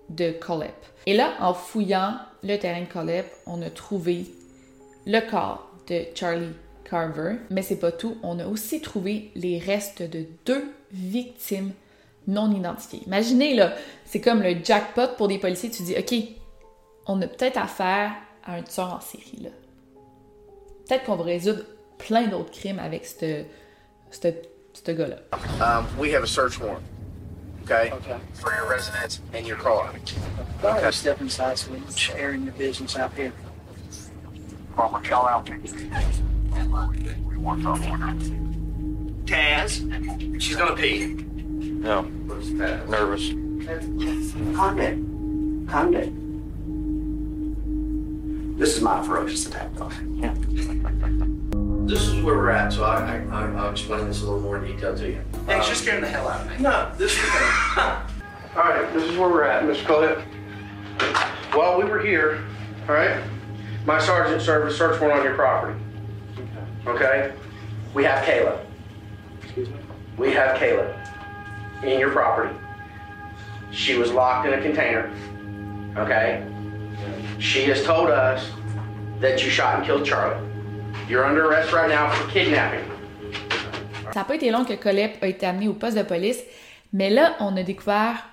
de 0.07 0.31
Colep. 0.31 0.77
Et 1.07 1.13
là, 1.13 1.33
en 1.41 1.53
fouillant 1.53 2.15
le 2.41 2.55
terrain 2.55 2.83
de 2.83 2.85
Colep, 2.85 3.25
on 3.45 3.61
a 3.61 3.69
trouvé 3.69 4.27
le 5.05 5.19
corps 5.29 5.69
de 5.89 6.05
Charlie 6.15 6.55
Carver. 6.89 7.35
Mais 7.49 7.63
c'est 7.63 7.81
pas 7.81 7.91
tout. 7.91 8.15
On 8.23 8.39
a 8.39 8.47
aussi 8.47 8.79
trouvé 8.79 9.29
les 9.35 9.59
restes 9.59 10.03
de 10.03 10.25
deux 10.45 10.71
victimes 10.93 11.73
non 12.31 12.51
identifiées. 12.51 13.03
Imaginez, 13.05 13.53
là, 13.53 13.73
c'est 14.05 14.21
comme 14.21 14.41
le 14.41 14.55
jackpot 14.63 15.15
pour 15.17 15.27
des 15.27 15.37
policiers. 15.37 15.69
Tu 15.69 15.83
dis, 15.83 15.95
OK, 15.97 16.13
on 17.05 17.21
a 17.21 17.27
peut-être 17.27 17.57
affaire 17.57 18.13
à 18.45 18.55
un 18.55 18.63
tueur 18.63 18.93
en 18.93 19.01
série, 19.01 19.39
là. 19.43 19.49
Peut-être 20.87 21.03
qu'on 21.05 21.15
va 21.15 21.23
résoudre 21.23 21.63
plein 21.97 22.27
d'autres 22.27 22.51
crimes 22.51 22.79
avec 22.79 23.05
ce 23.05 23.45
gars-là. 24.91 25.17
Um, 25.61 25.85
we 25.97 26.13
have 26.13 26.23
a 26.23 26.27
search 26.27 26.59
warrant. 26.59 26.81
Okay? 27.63 27.91
Okay. 27.91 28.17
For 28.33 28.53
your 28.55 28.67
residence 28.67 29.21
and 29.33 29.45
your 29.45 29.57
car. 29.57 29.91
Ahead 30.63 30.83
and 30.83 30.93
step 30.93 31.21
inside 31.21 31.57
so 31.57 31.71
we 31.71 31.79
can 31.79 31.93
share 31.95 32.33
in 32.33 32.43
your 32.43 32.53
business 32.53 32.97
out 32.97 33.13
here? 33.13 33.31
Farmer 34.75 34.99
Cal 35.01 35.27
out. 35.27 35.49
We 35.49 37.37
want 37.37 37.61
some 37.61 37.83
order. 37.89 38.13
Taz, 39.25 40.41
she's 40.41 40.55
gonna 40.55 40.75
pee. 40.75 41.30
No. 41.61 42.01
Nervous. 42.89 43.29
Calm 44.55 44.77
down. 44.77 45.67
Calm 45.69 45.91
down. 45.91 46.17
This 48.57 48.75
is 48.75 48.81
my 48.81 49.03
ferocious 49.05 49.45
attack 49.47 49.75
dog. 49.75 49.93
Yeah. 50.15 50.33
This 51.85 52.01
is 52.07 52.23
where 52.23 52.35
we're 52.35 52.49
at, 52.49 52.73
so 52.73 52.83
I, 52.83 53.15
I, 53.15 53.17
I- 53.31 53.53
I'll 53.55 53.71
explain 53.71 54.07
this 54.07 54.21
a 54.21 54.25
little 54.25 54.39
more 54.39 54.57
in 54.57 54.65
detail 54.75 54.95
to 54.95 55.07
you. 55.07 55.21
Thanks, 55.45 55.67
you're 55.67 55.75
um, 55.75 55.81
scaring 55.81 56.01
the 56.01 56.07
hell 56.07 56.27
out 56.27 56.41
of 56.41 56.51
me. 56.51 56.57
No, 56.59 56.91
this 56.97 57.11
is. 57.11 57.19
all 57.77 58.03
right, 58.55 58.89
this 58.93 59.03
is 59.03 59.17
where 59.17 59.29
we're 59.29 59.43
at, 59.43 59.63
Mr. 59.63 59.85
Clip. 59.85 60.19
While 61.53 61.77
we 61.77 61.85
were 61.85 61.99
here, 61.99 62.43
all 62.87 62.95
right, 62.95 63.21
my 63.85 63.99
sergeant 63.99 64.41
served 64.41 64.71
a 64.71 64.73
search 64.73 64.99
warrant 65.01 65.19
on 65.19 65.25
your 65.25 65.35
property. 65.35 65.79
Okay? 66.87 67.33
We 67.93 68.03
have 68.05 68.23
Kayla. 68.25 68.63
Excuse 69.43 69.69
me? 69.69 69.75
We 70.17 70.31
have 70.33 70.57
Kayla 70.57 71.00
in 71.83 71.99
your 71.99 72.11
property. 72.11 72.55
She 73.71 73.97
was 73.97 74.11
locked 74.11 74.47
in 74.47 74.53
a 74.53 74.61
container. 74.61 75.09
Okay? 75.97 76.43
She 77.39 77.63
has 77.65 77.83
told 77.83 78.09
us 78.09 78.49
that 79.19 79.43
you 79.43 79.49
shot 79.49 79.77
and 79.77 79.85
killed 79.85 80.05
Charlie. 80.05 80.41
You're 81.07 81.25
under 81.25 81.45
arrest 81.47 81.71
right 81.71 81.89
now 81.89 82.11
for 82.11 82.29
kidnapping. 82.29 82.85
Ça 84.13 84.19
n'a 84.19 84.25
pas 84.25 84.35
été 84.35 84.51
long 84.51 84.65
que 84.65 84.73
Colette 84.73 85.17
a 85.21 85.27
été 85.27 85.45
amené 85.45 85.69
au 85.69 85.73
poste 85.73 85.97
de 85.97 86.03
police, 86.03 86.43
mais 86.91 87.09
là, 87.09 87.35
on 87.39 87.55
a 87.55 87.63
découvert 87.63 88.27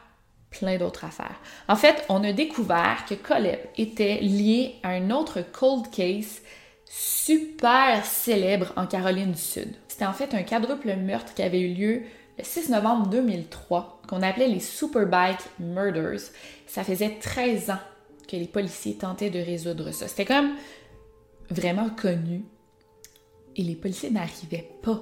plein 0.50 0.76
d'autres 0.76 1.04
affaires. 1.04 1.36
En 1.68 1.76
fait, 1.76 2.04
on 2.08 2.24
a 2.24 2.32
découvert 2.32 3.04
que 3.08 3.14
Colette 3.14 3.68
était 3.78 4.18
lié 4.20 4.76
à 4.82 4.90
un 4.90 5.10
autre 5.10 5.40
cold 5.52 5.88
case 5.90 6.42
super 6.84 8.04
célèbre 8.04 8.72
en 8.76 8.86
Caroline 8.86 9.32
du 9.32 9.38
Sud. 9.40 9.74
C'était 9.86 10.06
en 10.06 10.12
fait 10.12 10.34
un 10.34 10.42
quadruple 10.42 10.96
meurtre 10.96 11.34
qui 11.34 11.42
avait 11.42 11.60
eu 11.60 11.74
lieu 11.74 12.02
le 12.38 12.44
6 12.44 12.70
novembre 12.70 13.08
2003, 13.08 14.02
qu'on 14.08 14.22
appelait 14.22 14.48
les 14.48 14.60
Superbike 14.60 15.40
Murders. 15.58 16.20
Ça 16.66 16.84
faisait 16.84 17.18
13 17.20 17.70
ans 17.70 17.80
que 18.28 18.36
les 18.36 18.46
policiers 18.46 18.94
tentaient 18.94 19.30
de 19.30 19.40
résoudre 19.40 19.90
ça. 19.90 20.06
C'était 20.06 20.24
comme 20.24 20.54
vraiment 21.50 21.90
connu. 21.90 22.44
Et 23.56 23.62
les 23.62 23.74
policiers 23.74 24.10
n'arrivaient 24.10 24.70
pas 24.82 25.00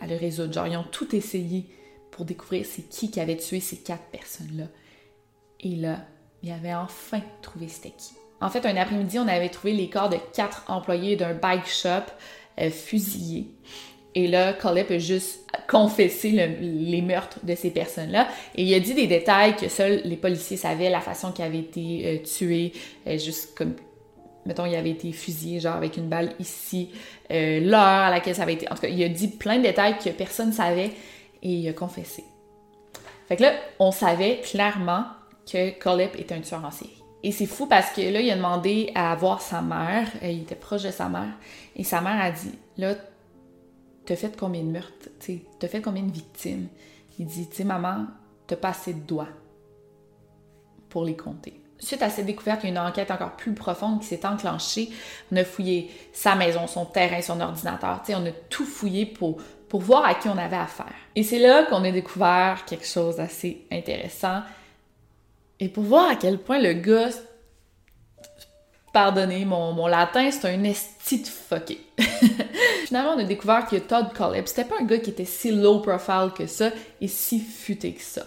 à 0.00 0.06
le 0.06 0.16
résoudre. 0.16 0.52
Genre, 0.52 0.66
ils 0.68 0.76
ont 0.76 0.84
tout 0.84 1.16
essayé 1.16 1.66
pour 2.12 2.24
découvrir 2.24 2.64
c'est 2.64 2.88
qui 2.88 3.10
qui 3.10 3.20
avait 3.20 3.36
tué 3.36 3.58
ces 3.58 3.78
quatre 3.78 4.04
personnes-là. 4.12 4.66
Et 5.60 5.74
là, 5.74 6.06
il 6.42 6.52
avait 6.52 6.74
enfin 6.74 7.20
trouvé 7.42 7.68
c'était 7.68 7.94
qui. 7.96 8.12
En 8.40 8.50
fait, 8.50 8.64
un 8.66 8.76
après-midi, 8.76 9.18
on 9.18 9.26
avait 9.26 9.48
trouvé 9.48 9.72
les 9.72 9.90
corps 9.90 10.08
de 10.08 10.18
quatre 10.32 10.64
employés 10.68 11.16
d'un 11.16 11.34
bike 11.34 11.66
shop 11.66 12.04
euh, 12.60 12.70
fusillés. 12.70 13.48
Et 14.18 14.26
là, 14.26 14.52
Colette 14.52 14.90
a 14.90 14.98
juste 14.98 15.46
confessé 15.68 16.32
le- 16.32 16.56
les 16.60 17.02
meurtres 17.02 17.38
de 17.44 17.54
ces 17.54 17.70
personnes-là. 17.70 18.26
Et 18.56 18.64
il 18.64 18.74
a 18.74 18.80
dit 18.80 18.92
des 18.94 19.06
détails 19.06 19.54
que 19.54 19.68
seuls 19.68 20.00
les 20.04 20.16
policiers 20.16 20.56
savaient, 20.56 20.90
la 20.90 21.00
façon 21.00 21.30
qu'ils 21.30 21.44
avaient 21.44 21.60
été 21.60 22.02
euh, 22.04 22.18
tués, 22.24 22.72
euh, 23.06 23.16
juste 23.16 23.56
comme 23.56 23.74
mettons, 24.44 24.66
il 24.66 24.74
avait 24.74 24.90
été 24.90 25.12
fusillé, 25.12 25.60
genre 25.60 25.76
avec 25.76 25.96
une 25.98 26.08
balle 26.08 26.32
ici, 26.40 26.90
euh, 27.30 27.60
l'heure 27.60 27.78
à 27.80 28.10
laquelle 28.10 28.34
ça 28.34 28.42
avait 28.42 28.54
été. 28.54 28.68
En 28.72 28.74
tout 28.74 28.80
cas, 28.80 28.88
il 28.88 29.00
a 29.04 29.08
dit 29.08 29.28
plein 29.28 29.58
de 29.58 29.62
détails 29.62 29.98
que 30.02 30.08
personne 30.10 30.48
ne 30.48 30.52
savait 30.52 30.90
et 31.42 31.48
il 31.52 31.68
a 31.68 31.72
confessé. 31.72 32.24
Fait 33.28 33.36
que 33.36 33.42
là, 33.42 33.52
on 33.78 33.92
savait 33.92 34.40
clairement 34.42 35.04
que 35.48 35.78
Colep 35.78 36.18
était 36.18 36.34
un 36.34 36.40
tueur 36.40 36.64
en 36.64 36.72
série. 36.72 37.04
Et 37.22 37.30
c'est 37.30 37.46
fou 37.46 37.66
parce 37.66 37.90
que 37.92 38.00
là, 38.00 38.20
il 38.20 38.30
a 38.32 38.36
demandé 38.36 38.90
à 38.96 39.14
voir 39.14 39.42
sa 39.42 39.60
mère, 39.60 40.08
euh, 40.24 40.28
il 40.30 40.42
était 40.42 40.56
proche 40.56 40.82
de 40.82 40.90
sa 40.90 41.08
mère, 41.08 41.34
et 41.76 41.84
sa 41.84 42.00
mère 42.00 42.20
a 42.20 42.32
dit 42.32 42.58
Là, 42.78 42.94
t'as 44.08 44.16
fait 44.16 44.34
combien 44.34 44.62
de 44.62 44.70
meurtres? 44.70 45.10
Tu 45.20 45.40
T'as 45.58 45.68
fait 45.68 45.82
combien 45.82 46.02
de 46.02 46.10
victimes? 46.10 46.68
Il 47.18 47.26
dit 47.26 47.46
Tu 47.46 47.56
sais, 47.56 47.64
maman, 47.64 48.06
t'as 48.46 48.56
pas 48.56 48.70
assez 48.70 48.94
de 48.94 49.00
doigts 49.00 49.28
pour 50.88 51.04
les 51.04 51.14
compter. 51.14 51.60
Suite 51.78 52.02
à 52.02 52.08
cette 52.08 52.24
découverte, 52.24 52.60
il 52.62 52.66
y 52.66 52.68
a 52.70 52.72
une 52.72 52.78
enquête 52.78 53.10
encore 53.10 53.36
plus 53.36 53.52
profonde 53.52 54.00
qui 54.00 54.06
s'est 54.06 54.24
enclenchée. 54.24 54.88
On 55.30 55.36
a 55.36 55.44
fouillé 55.44 55.90
sa 56.14 56.34
maison, 56.36 56.66
son 56.66 56.86
terrain, 56.86 57.20
son 57.20 57.38
ordinateur. 57.38 58.00
Tu 58.02 58.12
sais, 58.12 58.18
on 58.18 58.24
a 58.24 58.32
tout 58.48 58.64
fouillé 58.64 59.04
pour, 59.04 59.38
voir 59.70 60.06
à 60.06 60.14
qui 60.14 60.28
on 60.28 60.38
avait 60.38 60.56
affaire. 60.56 60.94
Et 61.14 61.22
c'est 61.22 61.38
là 61.38 61.64
qu'on 61.66 61.84
a 61.84 61.90
découvert 61.90 62.64
quelque 62.64 62.86
chose 62.86 63.16
d'assez 63.16 63.66
intéressant. 63.70 64.40
Et 65.60 65.68
pour 65.68 65.84
voir 65.84 66.08
à 66.08 66.16
quel 66.16 66.38
point 66.38 66.58
le 66.58 66.72
gars, 66.72 67.10
pardonnez 68.94 69.44
mon, 69.44 69.72
mon 69.72 69.86
latin, 69.86 70.30
c'est 70.30 70.48
un 70.48 70.64
esti 70.64 71.20
de 71.20 71.28
fucké. 71.28 71.78
Finalement, 72.88 73.16
on 73.16 73.18
a 73.18 73.24
découvert 73.24 73.66
que 73.66 73.76
Todd 73.76 74.14
Colleb, 74.14 74.46
c'était 74.46 74.64
pas 74.64 74.76
un 74.80 74.84
gars 74.84 74.96
qui 74.96 75.10
était 75.10 75.26
si 75.26 75.52
low 75.52 75.80
profile 75.80 76.30
que 76.34 76.46
ça 76.46 76.70
et 77.02 77.06
si 77.06 77.38
futé 77.38 77.92
que 77.92 78.00
ça. 78.00 78.22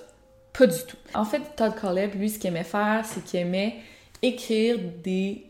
Pas 0.53 0.67
du 0.67 0.77
tout. 0.87 0.97
En 1.15 1.25
fait, 1.25 1.41
Todd 1.55 1.73
Colleb, 1.73 2.13
lui, 2.13 2.29
ce 2.29 2.37
qu'il 2.37 2.49
aimait 2.49 2.63
faire, 2.63 3.03
c'est 3.03 3.23
qu'il 3.23 3.39
aimait 3.39 3.77
écrire 4.21 4.77
des, 5.03 5.47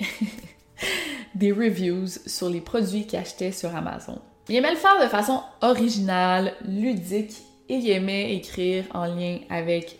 des 1.36 1.52
reviews 1.52 2.08
sur 2.26 2.48
les 2.48 2.62
produits 2.62 3.06
qu'il 3.06 3.20
achetait 3.20 3.52
sur 3.52 3.76
Amazon. 3.76 4.18
Il 4.48 4.56
aimait 4.56 4.72
le 4.72 4.78
faire 4.78 5.04
de 5.04 5.10
façon 5.10 5.42
originale, 5.60 6.54
ludique, 6.66 7.36
et 7.68 7.76
il 7.76 7.90
aimait 7.90 8.34
écrire 8.34 8.86
en 8.94 9.04
lien 9.04 9.40
avec 9.50 10.00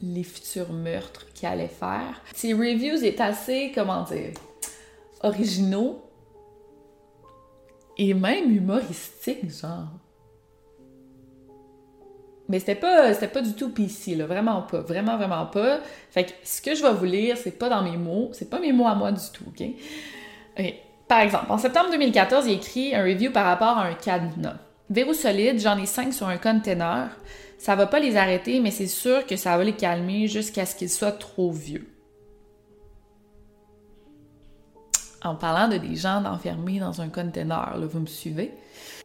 les 0.00 0.24
futurs 0.24 0.72
meurtres 0.72 1.26
qu'il 1.34 1.48
allait 1.48 1.68
faire. 1.68 2.22
Ses 2.34 2.54
reviews 2.54 3.04
étaient 3.04 3.20
assez, 3.20 3.72
comment 3.74 4.04
dire, 4.04 4.32
originaux 5.22 6.05
et 7.96 8.14
même 8.14 8.50
humoristiques, 8.50 9.50
genre. 9.50 9.88
Mais 12.48 12.60
c'était 12.60 12.76
pas, 12.76 13.12
c'était 13.12 13.28
pas 13.28 13.42
du 13.42 13.54
tout 13.54 13.70
PC, 13.70 14.14
là, 14.14 14.26
vraiment 14.26 14.62
pas, 14.62 14.80
vraiment, 14.80 15.16
vraiment 15.16 15.46
pas. 15.46 15.80
Fait 16.10 16.24
que 16.24 16.30
ce 16.44 16.62
que 16.62 16.74
je 16.74 16.82
vais 16.82 16.92
vous 16.92 17.04
lire, 17.04 17.36
c'est 17.36 17.58
pas 17.58 17.68
dans 17.68 17.82
mes 17.82 17.96
mots, 17.96 18.30
c'est 18.32 18.48
pas 18.48 18.60
mes 18.60 18.72
mots 18.72 18.86
à 18.86 18.94
moi 18.94 19.10
du 19.10 19.24
tout, 19.32 19.44
ok? 19.48 19.66
Ok. 20.58 20.74
Par 21.08 21.20
exemple, 21.20 21.46
en 21.50 21.58
septembre 21.58 21.90
2014, 21.90 22.46
il 22.46 22.54
écrit 22.54 22.94
un 22.94 23.02
review 23.02 23.30
par 23.30 23.44
rapport 23.44 23.78
à 23.78 23.86
un 23.86 23.94
cadenas. 23.94 24.58
Verrou 24.90 25.14
solide, 25.14 25.60
j'en 25.60 25.78
ai 25.78 25.86
cinq 25.86 26.12
sur 26.12 26.28
un 26.28 26.36
container. 26.36 27.10
Ça 27.58 27.74
va 27.74 27.86
pas 27.86 28.00
les 28.00 28.16
arrêter, 28.16 28.60
mais 28.60 28.70
c'est 28.70 28.86
sûr 28.86 29.26
que 29.26 29.36
ça 29.36 29.56
va 29.56 29.64
les 29.64 29.72
calmer 29.72 30.28
jusqu'à 30.28 30.66
ce 30.66 30.74
qu'ils 30.76 30.90
soient 30.90 31.12
trop 31.12 31.50
vieux. 31.50 31.86
En 35.26 35.34
parlant 35.34 35.66
de 35.68 35.76
des 35.76 35.96
gens 35.96 36.24
enfermés 36.24 36.78
dans 36.78 37.00
un 37.00 37.08
container, 37.08 37.76
vous 37.80 37.98
me 37.98 38.06
suivez? 38.06 38.52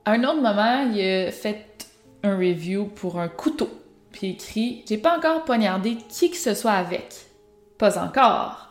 À 0.06 0.12
un 0.12 0.24
autre 0.24 0.42
moment, 0.42 0.92
il 0.94 1.02
a 1.02 1.32
fait 1.32 1.66
un 2.22 2.38
review 2.38 2.86
pour 2.86 3.20
un 3.20 3.28
couteau. 3.28 3.70
Puis 4.12 4.32
écrit 4.32 4.84
J'ai 4.88 5.00
pas 5.00 5.18
encore 5.18 5.46
poignardé 5.46 5.98
qui 6.10 6.30
que 6.30 6.38
ce 6.38 6.54
soit 6.54 6.74
avec. 6.74 7.16
Pas 7.80 7.98
encore. 8.04 8.70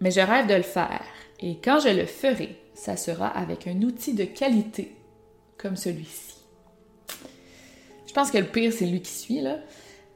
Mais 0.00 0.10
je 0.10 0.20
rêve 0.20 0.46
de 0.46 0.54
le 0.54 0.62
faire. 0.62 1.02
Et 1.40 1.56
quand 1.56 1.80
je 1.80 1.88
le 1.88 2.04
ferai, 2.04 2.58
ça 2.74 2.98
sera 2.98 3.28
avec 3.28 3.66
un 3.66 3.80
outil 3.80 4.12
de 4.12 4.24
qualité 4.24 4.94
comme 5.56 5.76
celui-ci. 5.76 6.34
Je 8.06 8.12
pense 8.12 8.30
que 8.30 8.38
le 8.38 8.46
pire, 8.46 8.72
c'est 8.72 8.86
lui 8.86 9.00
qui 9.00 9.12
suit, 9.12 9.40
là. 9.40 9.56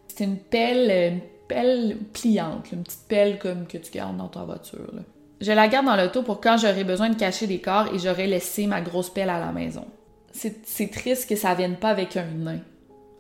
C'est 0.08 0.24
une 0.24 0.38
pelle, 0.38 1.14
une 1.14 1.20
pelle 1.48 1.96
pliante, 2.12 2.72
une 2.72 2.82
petite 2.82 3.06
pelle 3.08 3.38
comme 3.38 3.66
que 3.66 3.78
tu 3.78 3.90
gardes 3.90 4.16
dans 4.16 4.28
ta 4.28 4.44
voiture. 4.44 4.92
Je 5.40 5.52
la 5.52 5.68
garde 5.68 5.86
dans 5.86 5.96
l'auto 5.96 6.22
pour 6.22 6.40
quand 6.40 6.56
j'aurai 6.56 6.84
besoin 6.84 7.08
de 7.10 7.16
cacher 7.16 7.46
des 7.46 7.60
corps 7.60 7.92
et 7.92 7.98
j'aurai 7.98 8.26
laissé 8.26 8.66
ma 8.66 8.80
grosse 8.80 9.10
pelle 9.10 9.30
à 9.30 9.38
la 9.38 9.52
maison. 9.52 9.86
C'est 10.32 10.90
triste 10.90 11.28
que 11.28 11.36
ça 11.36 11.54
vienne 11.54 11.76
pas 11.76 11.90
avec 11.90 12.16
un 12.16 12.26
nain. 12.26 12.60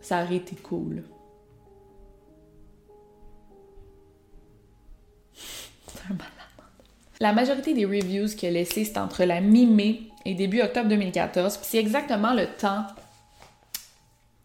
Ça 0.00 0.22
aurait 0.22 0.36
été 0.36 0.56
cool. 0.56 1.04
La 7.20 7.32
majorité 7.32 7.74
des 7.74 7.84
reviews 7.84 8.26
qu'il 8.36 8.56
a 8.56 8.64
c'est 8.64 8.98
entre 8.98 9.24
la 9.24 9.40
mi-mai 9.40 10.02
et 10.24 10.34
début 10.34 10.60
octobre 10.60 10.88
2014. 10.88 11.58
Puis 11.58 11.66
c'est 11.70 11.78
exactement 11.78 12.34
le 12.34 12.46
temps, 12.46 12.84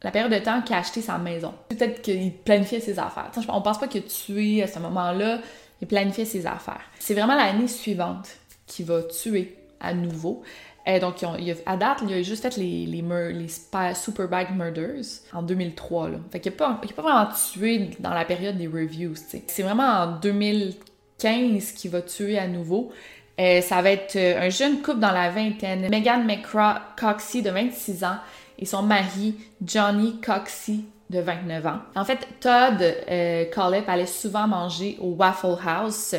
la 0.04 0.12
période 0.12 0.32
de 0.32 0.38
temps 0.38 0.62
qu'il 0.62 0.76
a 0.76 0.80
acheté 0.80 1.02
sa 1.02 1.18
maison. 1.18 1.54
Peut-être 1.70 2.02
qu'il 2.02 2.32
planifiait 2.32 2.80
ses 2.80 3.00
affaires. 3.00 3.32
On 3.50 3.62
pense 3.62 3.80
pas 3.80 3.88
qu'il 3.88 4.04
a 4.04 4.08
tué 4.08 4.64
à 4.64 4.68
ce 4.68 4.80
moment-là. 4.80 5.40
Il 5.82 5.88
planifiait 5.88 6.26
ses 6.26 6.46
affaires. 6.46 6.82
C'est 7.00 7.14
vraiment 7.14 7.36
l'année 7.36 7.68
suivante 7.68 8.30
qu'il 8.68 8.86
va 8.86 9.04
tuer 9.04 9.56
à 9.80 9.94
nouveau. 9.94 10.44
Et 10.86 11.00
donc, 11.00 11.22
a- 11.24 11.38
à 11.66 11.78
date, 11.78 12.00
il 12.08 12.14
a 12.14 12.22
juste 12.22 12.42
fait 12.42 12.58
les, 12.58 12.86
les, 12.86 13.48
Superbike 13.94 14.52
Murders 14.52 15.06
en 15.34 15.44
2003. 15.44 16.10
Là. 16.10 16.18
Fait 16.32 16.40
qu'il 16.40 16.52
n'a 16.52 16.58
pas, 16.58 16.82
pas 16.96 17.02
vraiment 17.02 17.28
tué 17.54 17.92
dans 18.00 18.14
la 18.14 18.26
période 18.26 18.58
des 18.58 18.68
reviews. 18.68 19.14
C'est 19.48 19.64
vraiment 19.64 19.84
en 19.84 20.20
2015 20.20 21.72
qu'il 21.74 21.92
va 21.92 22.02
tuer 22.02 22.38
à 22.38 22.48
nouveau. 22.48 22.92
Euh, 23.40 23.62
ça 23.62 23.82
va 23.82 23.92
être 23.92 24.16
euh, 24.18 24.42
un 24.42 24.50
jeune 24.50 24.82
couple 24.82 25.00
dans 25.00 25.12
la 25.12 25.30
vingtaine, 25.30 25.88
Megan 25.90 26.26
McCraw 26.26 26.80
Coxey 27.00 27.42
de 27.42 27.50
26 27.50 28.04
ans 28.04 28.18
et 28.58 28.66
son 28.66 28.82
mari 28.84 29.36
Johnny 29.64 30.20
Coxey 30.20 30.80
de 31.10 31.20
29 31.20 31.66
ans. 31.66 31.80
En 31.96 32.06
fait, 32.06 32.28
Todd 32.40 32.82
euh, 32.82 33.46
allait 33.88 34.06
souvent 34.06 34.48
manger 34.48 34.98
au 35.00 35.12
Waffle 35.12 35.58
House 35.66 36.16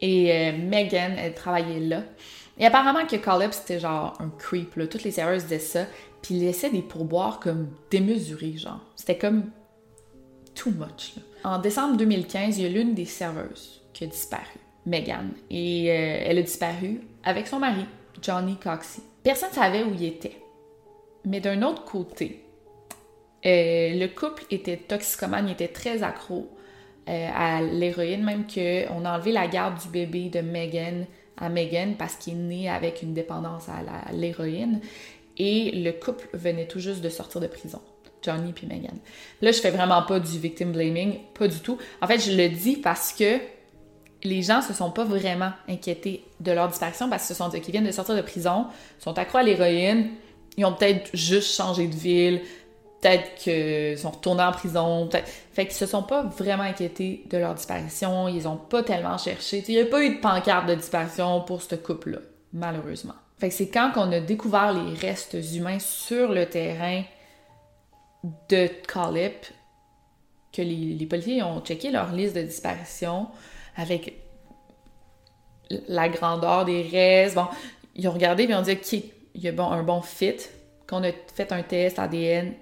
et 0.00 0.32
euh, 0.32 0.52
Megan, 0.58 1.14
elle 1.18 1.34
travaillait 1.34 1.80
là. 1.80 2.02
Et 2.58 2.66
apparemment 2.66 3.06
que 3.06 3.16
Collep, 3.16 3.52
c'était 3.52 3.80
genre 3.80 4.14
un 4.20 4.30
creep. 4.38 4.74
Toutes 4.74 5.04
les 5.04 5.10
serveuses 5.10 5.44
disaient 5.44 5.58
ça. 5.58 5.86
Puis 6.22 6.34
il 6.34 6.44
laissait 6.44 6.70
des 6.70 6.82
pourboires 6.82 7.40
comme 7.40 7.68
démesurés, 7.90 8.56
genre. 8.56 8.80
C'était 8.96 9.18
comme 9.18 9.50
too 10.54 10.70
much. 10.70 11.14
En 11.44 11.58
décembre 11.58 11.96
2015, 11.96 12.58
il 12.58 12.64
y 12.64 12.66
a 12.66 12.68
l'une 12.68 12.94
des 12.94 13.04
serveuses 13.04 13.82
qui 13.92 14.04
a 14.04 14.06
disparu, 14.06 14.58
Megan. 14.86 15.30
Et 15.50 15.90
euh, 15.90 16.22
elle 16.26 16.38
a 16.38 16.42
disparu 16.42 17.00
avec 17.24 17.46
son 17.46 17.58
mari, 17.58 17.84
Johnny 18.20 18.56
Coxey. 18.56 19.02
Personne 19.22 19.50
ne 19.50 19.54
savait 19.54 19.84
où 19.84 19.94
il 19.94 20.04
était. 20.04 20.38
Mais 21.24 21.40
d'un 21.40 21.62
autre 21.62 21.84
côté, 21.84 22.41
euh, 23.44 23.98
le 23.98 24.06
couple 24.06 24.44
était 24.50 24.76
toxicomane, 24.76 25.48
il 25.48 25.52
était 25.52 25.68
très 25.68 26.02
accro 26.02 26.48
euh, 27.08 27.28
à 27.34 27.60
l'héroïne, 27.60 28.22
même 28.22 28.44
qu'on 28.46 29.04
a 29.04 29.14
enlevé 29.14 29.32
la 29.32 29.48
garde 29.48 29.80
du 29.80 29.88
bébé 29.88 30.28
de 30.28 30.40
Megan 30.40 31.06
à 31.36 31.48
Megan 31.48 31.96
parce 31.96 32.14
qu'il 32.14 32.34
est 32.34 32.36
né 32.36 32.68
avec 32.68 33.02
une 33.02 33.14
dépendance 33.14 33.68
à 33.68 34.12
l'héroïne. 34.12 34.80
Et 35.38 35.70
le 35.72 35.92
couple 35.92 36.28
venait 36.34 36.66
tout 36.66 36.78
juste 36.78 37.00
de 37.00 37.08
sortir 37.08 37.40
de 37.40 37.46
prison. 37.46 37.80
Johnny 38.22 38.52
puis 38.52 38.66
Megan. 38.66 38.96
Là, 39.40 39.50
je 39.50 39.60
fais 39.60 39.70
vraiment 39.70 40.02
pas 40.02 40.20
du 40.20 40.38
victim 40.38 40.72
blaming, 40.72 41.18
pas 41.34 41.48
du 41.48 41.58
tout. 41.58 41.78
En 42.00 42.06
fait, 42.06 42.18
je 42.18 42.36
le 42.36 42.48
dis 42.48 42.76
parce 42.76 43.12
que 43.12 43.38
les 44.22 44.42
gens 44.42 44.62
se 44.62 44.72
sont 44.72 44.90
pas 44.90 45.04
vraiment 45.04 45.50
inquiétés 45.68 46.24
de 46.40 46.52
leur 46.52 46.68
disparition 46.68 47.10
parce 47.10 47.26
qu'ils 47.26 47.34
se 47.34 47.42
sont 47.42 47.48
dit 47.48 47.60
qu'ils 47.60 47.72
viennent 47.72 47.86
de 47.86 47.90
sortir 47.90 48.14
de 48.14 48.22
prison, 48.22 48.66
sont 49.00 49.18
accro 49.18 49.38
à 49.38 49.42
l'héroïne, 49.42 50.10
ils 50.56 50.64
ont 50.64 50.72
peut-être 50.72 51.10
juste 51.14 51.56
changé 51.56 51.88
de 51.88 51.94
ville, 51.94 52.40
peut-être 53.02 53.34
qu'ils 53.34 53.98
sont 53.98 54.10
retournés 54.10 54.44
en 54.44 54.52
prison, 54.52 55.10
Fait 55.52 55.66
qu'ils 55.66 55.74
se 55.74 55.86
sont 55.86 56.04
pas 56.04 56.22
vraiment 56.22 56.62
inquiétés 56.62 57.24
de 57.28 57.36
leur 57.36 57.54
disparition, 57.54 58.28
ils 58.28 58.46
ont 58.46 58.56
pas 58.56 58.82
tellement 58.82 59.18
cherché. 59.18 59.62
Il 59.66 59.74
n'y 59.74 59.80
a 59.80 59.86
pas 59.86 60.02
eu 60.02 60.14
de 60.14 60.20
pancarte 60.20 60.66
de 60.66 60.74
disparition 60.74 61.40
pour 61.42 61.62
ce 61.62 61.74
couple-là, 61.74 62.18
malheureusement. 62.52 63.14
Fait 63.38 63.48
que 63.48 63.54
c'est 63.54 63.68
quand 63.68 63.92
on 63.96 64.12
a 64.12 64.20
découvert 64.20 64.72
les 64.72 64.94
restes 64.94 65.36
humains 65.52 65.80
sur 65.80 66.32
le 66.32 66.46
terrain 66.46 67.02
de 68.48 68.68
Calip 68.86 69.46
que 70.52 70.62
les, 70.62 71.06
policiers 71.06 71.42
ont 71.42 71.60
checké 71.60 71.90
leur 71.90 72.12
liste 72.12 72.36
de 72.36 72.42
disparition 72.42 73.26
avec 73.76 74.14
la 75.88 76.08
grandeur 76.08 76.64
des 76.66 76.82
restes. 76.82 77.34
Bon, 77.34 77.46
ils 77.96 78.06
ont 78.06 78.12
regardé 78.12 78.44
et 78.44 78.46
ils 78.48 78.54
ont 78.54 78.62
dit 78.62 78.76
qu'il 78.76 79.10
y 79.34 79.48
a 79.48 79.62
un 79.64 79.82
bon 79.82 80.02
fit, 80.02 80.36
qu'on 80.86 81.02
a 81.02 81.10
fait 81.34 81.50
un 81.50 81.62
test 81.64 81.98
ADN, 81.98 82.54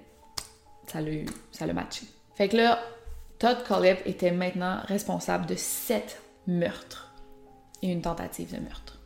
ça 0.91 1.01
l'a, 1.01 1.11
ça 1.51 1.65
l'a 1.65 1.73
matché. 1.73 2.05
Fait 2.35 2.49
que 2.49 2.57
là, 2.57 2.79
Todd 3.39 3.63
Collip 3.67 3.99
était 4.05 4.31
maintenant 4.31 4.79
responsable 4.85 5.45
de 5.45 5.55
sept 5.55 6.21
meurtres 6.47 7.13
et 7.81 7.91
une 7.91 8.01
tentative 8.01 8.53
de 8.53 8.61
meurtre. 8.61 8.99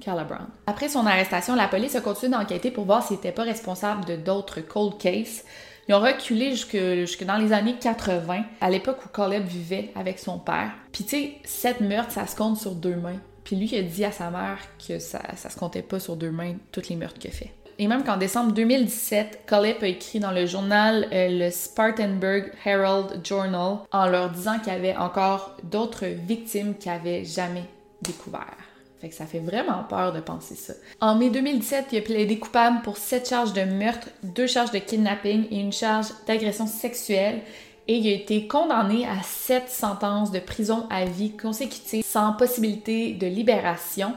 Carla 0.00 0.24
Brown. 0.24 0.46
Après 0.66 0.88
son 0.88 1.06
arrestation, 1.06 1.56
la 1.56 1.66
police 1.66 1.96
a 1.96 2.00
continué 2.00 2.32
d'enquêter 2.32 2.70
pour 2.70 2.84
voir 2.84 3.04
s'il 3.04 3.16
n'était 3.16 3.32
pas 3.32 3.42
responsable 3.42 4.04
de 4.04 4.16
d'autres 4.16 4.60
cold 4.60 4.96
cases. 4.98 5.44
Ils 5.88 5.94
ont 5.94 6.00
reculé 6.00 6.50
jusque, 6.50 6.76
jusque 6.76 7.24
dans 7.24 7.36
les 7.36 7.52
années 7.52 7.76
80, 7.80 8.44
à 8.60 8.70
l'époque 8.70 8.98
où 9.04 9.08
Caleb 9.08 9.44
vivait 9.44 9.90
avec 9.96 10.18
son 10.18 10.38
père. 10.38 10.70
Puis 10.92 11.04
tu 11.04 11.10
sais, 11.10 11.34
sept 11.44 11.80
meurtres, 11.80 12.12
ça 12.12 12.26
se 12.26 12.36
compte 12.36 12.58
sur 12.58 12.74
deux 12.74 12.96
mains. 12.96 13.20
Puis 13.42 13.56
lui, 13.56 13.66
il 13.66 13.78
a 13.78 13.82
dit 13.82 14.04
à 14.04 14.12
sa 14.12 14.30
mère 14.30 14.58
que 14.86 14.98
ça, 14.98 15.20
ça 15.34 15.50
se 15.50 15.58
comptait 15.58 15.82
pas 15.82 15.98
sur 15.98 16.16
deux 16.16 16.30
mains, 16.30 16.54
toutes 16.70 16.88
les 16.88 16.96
meurtres 16.96 17.18
qu'il 17.18 17.32
fait 17.32 17.54
et 17.78 17.86
même 17.86 18.02
qu'en 18.02 18.16
décembre 18.16 18.52
2017, 18.52 19.44
Collip 19.46 19.82
a 19.82 19.86
écrit 19.86 20.18
dans 20.18 20.32
le 20.32 20.46
journal 20.46 21.06
euh, 21.12 21.28
le 21.30 21.50
Spartanburg 21.50 22.50
Herald 22.64 23.24
Journal 23.24 23.78
en 23.92 24.06
leur 24.08 24.30
disant 24.30 24.58
qu'il 24.58 24.72
y 24.72 24.76
avait 24.76 24.96
encore 24.96 25.56
d'autres 25.62 26.06
victimes 26.06 26.74
qu'il 26.76 26.90
n'avait 26.90 27.24
jamais 27.24 27.64
découvert. 28.02 28.56
Fait 29.00 29.08
que 29.08 29.14
ça 29.14 29.26
fait 29.26 29.38
vraiment 29.38 29.84
peur 29.88 30.12
de 30.12 30.18
penser 30.18 30.56
ça. 30.56 30.72
En 31.00 31.14
mai 31.14 31.30
2017, 31.30 31.86
il 31.92 31.98
a 31.98 32.02
plaidé 32.02 32.38
coupable 32.40 32.82
pour 32.82 32.96
sept 32.96 33.28
charges 33.28 33.52
de 33.52 33.62
meurtre, 33.62 34.08
deux 34.24 34.48
charges 34.48 34.72
de 34.72 34.78
kidnapping 34.78 35.46
et 35.52 35.60
une 35.60 35.72
charge 35.72 36.08
d'agression 36.26 36.66
sexuelle. 36.66 37.42
Et 37.86 37.96
il 37.98 38.08
a 38.08 38.16
été 38.16 38.48
condamné 38.48 39.06
à 39.06 39.22
sept 39.22 39.70
sentences 39.70 40.32
de 40.32 40.40
prison 40.40 40.86
à 40.90 41.04
vie 41.04 41.36
consécutives 41.36 42.04
sans 42.04 42.32
possibilité 42.32 43.12
de 43.12 43.28
libération. 43.28 44.14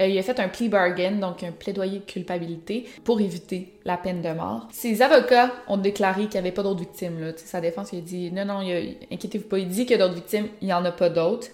Euh, 0.00 0.06
il 0.06 0.18
a 0.18 0.22
fait 0.22 0.40
un 0.40 0.48
plea 0.48 0.68
bargain, 0.68 1.12
donc 1.12 1.42
un 1.42 1.52
plaidoyer 1.52 1.98
de 1.98 2.04
culpabilité, 2.04 2.86
pour 3.04 3.20
éviter 3.20 3.74
la 3.84 3.96
peine 3.96 4.22
de 4.22 4.30
mort. 4.30 4.68
Ses 4.72 5.02
avocats 5.02 5.52
ont 5.68 5.76
déclaré 5.76 6.22
qu'il 6.22 6.32
n'y 6.32 6.38
avait 6.38 6.52
pas 6.52 6.62
d'autres 6.62 6.80
victimes. 6.80 7.20
Là. 7.20 7.32
sa 7.36 7.60
défense, 7.60 7.92
il 7.92 7.98
a 7.98 8.02
dit 8.02 8.32
non, 8.32 8.44
non, 8.44 8.60
inquiétez-vous 8.60 9.48
pas, 9.48 9.58
il 9.58 9.68
dit 9.68 9.84
qu'il 9.84 9.98
y 9.98 10.00
a 10.00 10.06
d'autres 10.06 10.14
victimes, 10.14 10.48
il 10.60 10.66
n'y 10.66 10.72
en 10.72 10.84
a 10.84 10.92
pas 10.92 11.10
d'autres. 11.10 11.48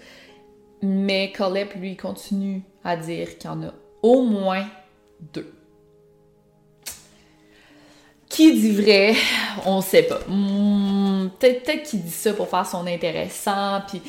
Mais 0.82 1.32
Colep, 1.32 1.74
lui, 1.74 1.96
continue 1.96 2.62
à 2.84 2.96
dire 2.96 3.38
qu'il 3.38 3.50
y 3.50 3.52
en 3.52 3.62
a 3.64 3.72
au 4.02 4.22
moins 4.22 4.64
deux. 5.34 5.52
Qui 8.28 8.52
dit 8.52 8.72
vrai? 8.72 9.14
On 9.64 9.80
sait 9.80 10.04
pas. 10.04 10.20
Hmm, 10.28 11.28
peut-être 11.40 11.82
qu'il 11.82 12.02
dit 12.02 12.10
ça 12.10 12.32
pour 12.34 12.48
faire 12.48 12.66
son 12.66 12.86
intéressant, 12.86 13.80
puis 13.88 14.00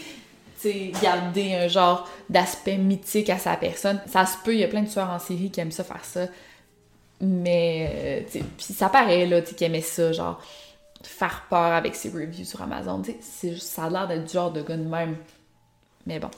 garder 1.02 1.54
un 1.56 1.68
genre 1.68 2.08
d'aspect 2.30 2.78
mythique 2.78 3.30
à 3.30 3.38
sa 3.38 3.56
personne. 3.56 4.02
Ça 4.08 4.26
se 4.26 4.38
peut, 4.44 4.54
il 4.54 4.60
y 4.60 4.64
a 4.64 4.68
plein 4.68 4.82
de 4.82 4.90
tueurs 4.90 5.10
en 5.10 5.20
série 5.20 5.52
qui 5.52 5.60
aiment 5.60 5.72
ça 5.72 5.84
faire 5.84 6.04
ça. 6.04 6.28
Mais, 7.22 8.26
euh, 8.36 8.42
puis 8.58 8.74
ça 8.74 8.90
paraît, 8.90 9.26
là, 9.26 9.42
qu'il 9.42 9.62
aimait 9.64 9.82
ça, 9.82 10.12
genre, 10.12 10.42
faire 11.04 11.46
peur 11.50 11.74
avec 11.74 11.96
ses 11.96 12.10
reviews 12.10 12.46
sur 12.46 12.62
Amazon. 12.62 13.02
C'est 13.22 13.58
ça 13.58 13.86
a 13.86 13.90
l'air 13.90 14.08
d'être 14.08 14.26
du 14.26 14.34
genre 14.34 14.52
de 14.52 14.62
gars 14.62 14.78
de 14.78 14.84
même. 14.84 15.18
Mais 16.06 16.20
bon. 16.20 16.30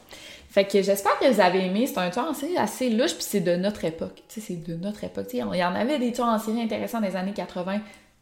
Fait 0.49 0.65
que 0.65 0.81
j'espère 0.81 1.17
que 1.19 1.31
vous 1.31 1.39
avez 1.39 1.65
aimé. 1.65 1.87
C'est 1.87 1.97
un 1.97 2.09
tueur 2.09 2.29
en 2.29 2.33
série 2.33 2.57
assez 2.57 2.89
louche, 2.89 3.13
puis 3.13 3.23
c'est 3.23 3.39
de 3.39 3.55
notre 3.55 3.85
époque. 3.85 4.21
Tu 4.27 4.41
sais, 4.41 4.47
c'est 4.47 4.55
de 4.55 4.75
notre 4.75 5.03
époque. 5.03 5.27
il 5.33 5.39
y 5.39 5.43
en 5.43 5.75
avait 5.75 5.97
des 5.97 6.11
tueurs 6.11 6.27
en 6.27 6.39
série 6.39 6.61
intéressants 6.61 6.99
des 6.99 7.15
années 7.15 7.33
80. 7.33 7.79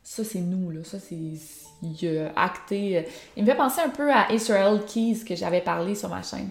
Ça, 0.09 0.23
c'est 0.23 0.39
nous, 0.39 0.71
là. 0.71 0.79
Ça, 0.83 0.97
c'est 0.99 2.31
acté. 2.35 3.05
Il 3.37 3.43
me 3.43 3.47
fait 3.47 3.55
penser 3.55 3.79
un 3.79 3.89
peu 3.89 4.11
à 4.11 4.33
Israel 4.33 4.81
Keys 4.87 5.23
que 5.23 5.35
j'avais 5.35 5.61
parlé 5.61 5.93
sur 5.93 6.09
ma 6.09 6.23
chaîne. 6.23 6.49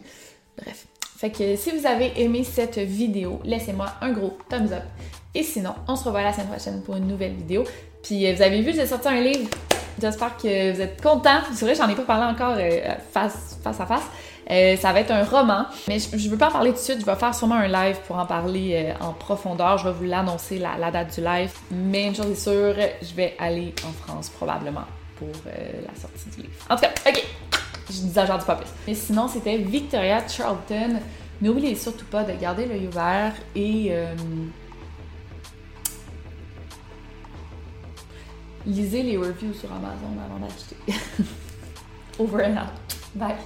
Bref. 0.56 0.86
Fait 1.16 1.32
que 1.32 1.56
si 1.56 1.72
vous 1.72 1.84
avez 1.84 2.12
aimé 2.22 2.44
cette 2.44 2.78
vidéo, 2.78 3.40
laissez-moi 3.42 3.88
un 4.00 4.12
gros 4.12 4.38
thumbs 4.48 4.72
up. 4.72 4.84
Et 5.34 5.42
sinon, 5.42 5.74
on 5.88 5.96
se 5.96 6.04
revoit 6.04 6.22
la 6.22 6.32
semaine 6.32 6.46
prochaine 6.46 6.82
pour 6.82 6.94
une 6.94 7.08
nouvelle 7.08 7.34
vidéo. 7.34 7.64
Puis 8.04 8.28
euh, 8.28 8.34
vous 8.36 8.42
avez 8.42 8.62
vu, 8.62 8.72
j'ai 8.72 8.86
sorti 8.86 9.08
un 9.08 9.20
livre. 9.20 9.50
J'espère 10.00 10.36
que 10.36 10.72
vous 10.72 10.80
êtes 10.80 11.02
contents. 11.02 11.40
C'est 11.52 11.64
vrai, 11.64 11.74
j'en 11.74 11.88
ai 11.88 11.96
pas 11.96 12.04
parlé 12.04 12.32
encore 12.32 12.54
euh, 12.56 12.94
face, 13.12 13.58
face 13.60 13.80
à 13.80 13.86
face. 13.86 14.06
Euh, 14.50 14.76
ça 14.76 14.92
va 14.92 15.00
être 15.00 15.10
un 15.10 15.24
roman, 15.24 15.66
mais 15.88 15.98
je, 15.98 16.16
ne 16.16 16.30
veux 16.30 16.38
pas 16.38 16.48
en 16.48 16.52
parler 16.52 16.70
tout 16.70 16.76
de 16.76 16.82
suite. 16.82 17.00
Je 17.00 17.04
vais 17.04 17.16
faire 17.16 17.34
sûrement 17.34 17.56
un 17.56 17.68
live 17.68 17.98
pour 18.06 18.16
en 18.16 18.26
parler 18.26 18.94
en 19.00 19.12
profondeur. 19.12 19.78
Je 19.78 19.88
vais 19.88 19.94
vous 19.94 20.04
l'annoncer, 20.04 20.58
la, 20.58 20.90
date 20.90 21.14
du 21.14 21.20
live. 21.22 21.50
Mais 21.70 22.06
une 22.06 22.14
chose 22.14 22.30
est 22.30 22.34
sûre, 22.34 22.74
je 23.02 23.14
vais 23.14 23.36
aller 23.38 23.74
en 23.86 23.92
France 23.92 24.30
probablement 24.30 24.84
pour 25.18 25.28
euh, 25.28 25.82
la 25.86 26.00
sortie 26.00 26.30
du 26.30 26.42
livre. 26.42 26.54
En 26.70 26.76
tout 26.76 26.82
cas, 26.82 26.92
ok, 27.06 27.24
je 27.90 28.00
dis 28.00 28.12
pas 28.12 28.54
plus. 28.54 28.70
Mais 28.86 28.94
sinon, 28.94 29.28
c'était 29.28 29.58
Victoria 29.58 30.26
Charlton. 30.26 31.00
N'oubliez 31.40 31.74
surtout 31.74 32.06
pas 32.06 32.24
de 32.24 32.32
garder 32.32 32.66
l'œil 32.66 32.86
ouvert 32.86 33.32
et 33.54 33.88
euh, 33.90 34.12
lisez 38.66 39.02
les 39.02 39.16
reviews 39.16 39.54
sur 39.54 39.70
Amazon 39.72 40.16
avant 40.24 40.38
d'acheter. 40.38 40.76
Over 42.18 42.46
and 42.46 42.56
out. 42.56 42.97
Bye. 43.14 43.38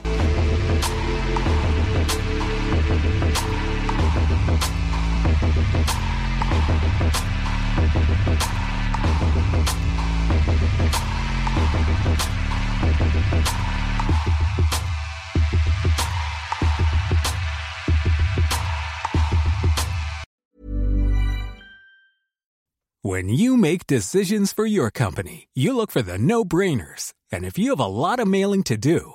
When 23.04 23.28
you 23.28 23.56
make 23.56 23.86
decisions 23.86 24.52
for 24.52 24.64
your 24.64 24.90
company, 24.90 25.48
you 25.54 25.76
look 25.76 25.90
for 25.90 26.02
the 26.02 26.18
no-brainers. 26.18 27.12
And 27.30 27.44
if 27.44 27.58
you 27.58 27.70
have 27.70 27.80
a 27.80 27.86
lot 27.86 28.20
of 28.20 28.28
mailing 28.28 28.62
to 28.64 28.76
do, 28.76 29.14